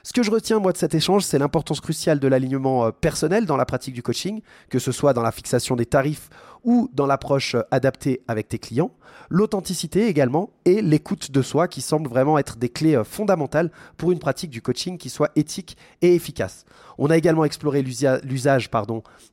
Ce 0.05 0.13
que 0.13 0.25
je 0.25 0.33
retiens, 0.33 0.59
moi, 0.59 0.73
de 0.73 0.79
cet 0.79 0.97
échange, 0.97 1.23
c'est 1.23 1.39
l'importance 1.39 1.81
cruciale 1.81 2.19
de 2.19 2.27
l'alignement 2.27 2.87
euh, 2.87 2.91
personnel 2.91 3.47
dans 3.47 3.57
la 3.57 3.65
pratique 3.65 3.95
du 3.95 4.03
coaching, 4.03 4.41
que 4.69 4.81
ce 4.81 4.91
soit 4.91 5.13
dans 5.13 5.23
la 5.23 5.31
fixation 5.31 5.77
des 5.77 5.87
tarifs 5.87 6.29
ou 6.65 6.89
dans 6.93 7.07
l'approche 7.07 7.55
euh, 7.55 7.63
adaptée 7.71 8.23
avec 8.29 8.49
tes 8.49 8.59
clients, 8.59 8.93
l'authenticité 9.31 10.07
également 10.07 10.51
et 10.65 10.83
l'écoute 10.83 11.31
de 11.31 11.43
soi 11.43 11.69
qui 11.69 11.81
semblent 11.81 12.09
vraiment 12.09 12.39
être 12.39 12.57
des 12.57 12.69
clés 12.69 12.97
euh, 12.97 13.05
fondamentales 13.05 13.71
pour 13.97 14.13
une 14.13 14.19
pratique 14.19 14.51
du 14.51 14.63
coaching 14.63 14.99
qui 14.99 15.11
soit 15.11 15.31
éthique 15.37 15.77
et 16.03 16.15
efficace. 16.15 16.65
On 16.99 17.11
a 17.11 17.17
également 17.17 17.45
exploré 17.45 17.83
l'usage 17.83 18.71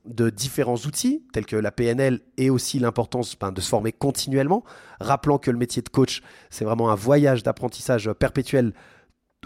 de 0.05 0.29
différents 0.29 0.77
outils 0.77 1.23
tels 1.33 1.45
que 1.45 1.55
la 1.55 1.71
PNL 1.71 2.21
et 2.37 2.49
aussi 2.49 2.79
l'importance 2.79 3.35
ben, 3.37 3.51
de 3.51 3.61
se 3.61 3.69
former 3.69 3.91
continuellement, 3.91 4.63
rappelant 4.99 5.37
que 5.37 5.51
le 5.51 5.57
métier 5.57 5.81
de 5.81 5.89
coach, 5.89 6.21
c'est 6.49 6.65
vraiment 6.65 6.89
un 6.89 6.95
voyage 6.95 7.43
d'apprentissage 7.43 8.11
perpétuel 8.13 8.73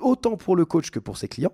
autant 0.04 0.38
pour 0.38 0.56
le 0.56 0.66
coach 0.66 0.92
que 0.92 1.00
pour 1.00 1.18
ses 1.18 1.28
clients. 1.28 1.54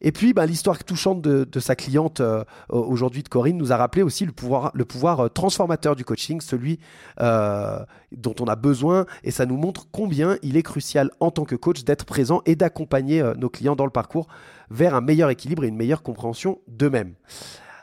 Et 0.00 0.12
puis, 0.12 0.32
bah, 0.32 0.46
l'histoire 0.46 0.82
touchante 0.82 1.20
de, 1.20 1.60
sa 1.60 1.76
cliente 1.76 2.20
euh, 2.20 2.44
aujourd'hui 2.68 3.22
de 3.22 3.28
Corinne 3.28 3.58
nous 3.58 3.72
a 3.72 3.76
rappelé 3.76 4.02
aussi 4.02 4.24
le 4.24 4.32
pouvoir, 4.32 4.72
euh, 4.74 5.28
transformateur 5.28 5.96
du 5.96 6.04
coaching, 6.04 6.40
celui 6.40 6.78
euh, 7.20 7.80
dont 8.12 8.34
on 8.40 8.46
a 8.46 8.56
besoin, 8.56 9.06
et 9.24 9.30
ça 9.30 9.46
nous 9.46 9.56
montre 9.56 9.86
combien 9.92 10.38
il 10.42 10.56
est 10.56 10.62
crucial 10.62 11.10
en 11.20 11.30
tant 11.30 11.44
que 11.44 11.56
coach 11.56 11.84
d'être 11.84 12.04
présent 12.04 12.42
et 12.46 12.56
d'accompagner 12.56 13.22
nos 13.36 13.50
clients 13.50 13.76
dans 13.76 13.84
le 13.84 13.90
parcours 13.90 14.28
vers 14.70 14.94
un 14.94 15.00
meilleur 15.00 15.30
équilibre 15.30 15.64
et 15.64 15.68
une 15.68 15.76
meilleure 15.76 16.02
compréhension 16.02 16.58
d'eux-mêmes. 16.68 17.14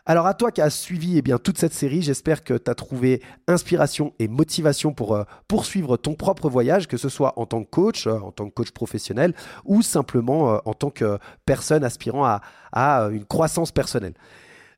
Alors 0.10 0.26
à 0.26 0.34
toi 0.34 0.54
qui 0.54 0.62
as 0.62 0.70
suivi 0.70 1.18
eh 1.18 1.22
bien, 1.22 1.38
toute 1.38 1.58
cette 1.58 1.74
série, 1.74 2.02
j'espère 2.02 2.46
que 2.46 2.54
tu 2.54 2.72
as 2.72 2.76
trouvé 2.76 3.22
inspiration 3.46 4.14
et 4.20 4.30
motivation 4.30 4.94
pour 4.94 5.14
euh, 5.14 5.26
poursuivre 5.50 5.98
ton 5.98 6.14
propre 6.14 6.50
voyage, 6.50 6.88
que 6.88 6.96
ce 6.96 7.10
soit 7.10 7.38
en 7.38 7.46
tant 7.46 7.62
que 7.66 7.70
coach, 7.70 8.08
euh, 8.08 8.18
en 8.18 8.32
tant 8.32 8.48
que 8.48 8.54
coach 8.54 8.72
professionnel 8.72 9.34
ou 9.66 9.82
simplement 9.82 10.54
euh, 10.54 10.58
en 10.64 10.74
tant 10.74 10.92
que 10.92 11.20
personne 11.46 11.84
aspirant 11.84 12.24
à 12.72 13.10
une 13.12 13.26
croissance 13.26 13.74
personnelle. 13.74 14.14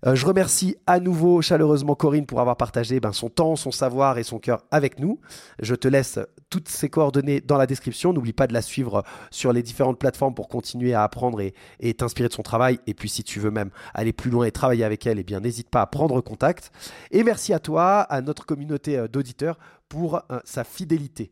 Euh, 0.06 0.16
je 0.16 0.26
remercie 0.26 0.78
à 0.88 1.00
nouveau 1.00 1.42
chaleureusement 1.42 1.94
Corinne 1.96 2.26
pour 2.26 2.40
avoir 2.40 2.56
partagé 2.56 3.00
ben, 3.00 3.12
son 3.12 3.30
temps, 3.30 3.56
son 3.56 3.72
savoir 3.72 4.18
et 4.18 4.24
son 4.24 4.40
cœur 4.40 4.64
avec 4.72 5.00
nous. 5.00 5.20
Je 5.62 5.76
te 5.76 5.88
laisse 5.88 6.20
toutes 6.50 6.70
ses 6.70 6.90
coordonnées 6.90 7.42
dans 7.42 7.58
la 7.58 7.68
description. 7.68 8.14
N'oublie 8.14 8.34
pas 8.34 8.48
de 8.48 8.54
la 8.54 8.62
suivre 8.62 9.04
sur 9.30 9.52
les 9.52 9.62
différentes 9.62 10.00
plateformes 10.00 10.34
pour 10.34 10.48
continuer 10.48 10.94
à 10.94 11.04
apprendre 11.04 11.42
et, 11.42 11.94
t'inspirer 11.94 12.30
de 12.30 12.34
son 12.34 12.44
travail. 12.44 12.80
Et 12.88 12.94
puis 12.94 13.10
si 13.10 13.24
tu 13.24 13.40
veux 13.40 13.52
même 13.52 13.72
aller 13.94 14.14
plus 14.14 14.32
loin 14.32 14.46
et 14.46 14.52
travailler 14.52 14.86
avec 14.86 15.06
elle, 15.06 15.20
eh 15.20 15.24
bien 15.24 15.42
n'hésite 15.42 15.70
pas 15.70 15.82
à 15.82 15.86
prendre 15.86 16.22
contact. 16.22 16.72
Et 17.12 17.24
merci 17.24 17.54
à 17.54 17.60
toi, 17.60 18.02
à 18.02 18.22
notre 18.22 18.46
communauté 18.46 18.98
euh, 18.98 19.08
d'auditeurs 19.08 19.60
pour 19.90 20.22
euh, 20.32 20.40
sa 20.46 20.64
fidélité. 20.64 21.32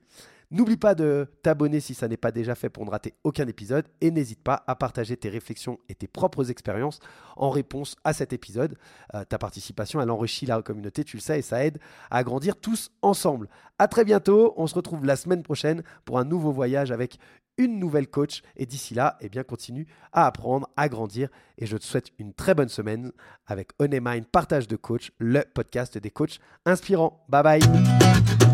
N'oublie 0.50 0.78
pas 0.78 0.96
de 0.96 1.28
t'abonner 1.44 1.82
si 1.82 1.94
ça 1.94 2.08
n'est 2.08 2.16
pas 2.16 2.32
déjà 2.32 2.56
fait 2.56 2.70
pour 2.70 2.86
ne 2.86 2.90
rater 2.90 3.14
aucun 3.26 3.48
épisode 3.48 3.86
et 4.00 4.12
n'hésite 4.12 4.42
pas 4.42 4.64
à 4.66 4.76
partager 4.76 5.18
tes 5.18 5.28
réflexions 5.28 5.78
et 5.90 5.96
tes 5.96 6.08
propres 6.08 6.50
expériences 6.50 7.00
en 7.36 7.50
réponse 7.50 7.98
à 8.06 8.14
cet 8.14 8.32
épisode. 8.32 8.78
Euh, 9.14 9.26
ta 9.26 9.38
participation, 9.38 10.00
elle 10.00 10.10
enrichit 10.10 10.46
la 10.46 10.62
communauté, 10.62 11.04
tu 11.04 11.18
le 11.18 11.22
sais, 11.22 11.40
et 11.40 11.42
ça 11.42 11.66
aide 11.66 11.80
à 12.10 12.24
grandir 12.24 12.56
tous 12.56 12.92
ensemble. 13.02 13.50
À 13.78 13.90
très 13.90 14.06
bientôt, 14.06 14.54
on 14.56 14.68
se 14.68 14.76
retrouve 14.76 15.06
la 15.06 15.18
semaine 15.18 15.44
prochaine 15.44 15.84
pour 16.06 16.18
un 16.18 16.24
nouveau 16.24 16.54
voyage 16.54 16.92
avec 16.92 17.18
une 17.58 17.80
nouvelle 17.80 18.08
coach 18.08 18.42
et 18.56 18.66
d'ici 18.66 18.94
là, 18.94 19.18
eh 19.20 19.30
bien 19.30 19.44
continue 19.44 19.88
à 20.14 20.28
apprendre, 20.28 20.70
à 20.78 20.88
grandir 20.88 21.30
et 21.58 21.66
je 21.66 21.76
te 21.76 21.84
souhaite 21.84 22.12
une 22.20 22.34
très 22.34 22.54
bonne 22.54 22.70
semaine 22.70 23.12
avec 23.48 23.72
Mind 23.82 24.28
Partage 24.28 24.68
de 24.68 24.76
coach, 24.76 25.12
le 25.18 25.44
podcast 25.54 25.98
des 25.98 26.12
coachs 26.12 26.40
inspirants. 26.66 27.26
Bye 27.28 27.44
bye. 27.44 28.47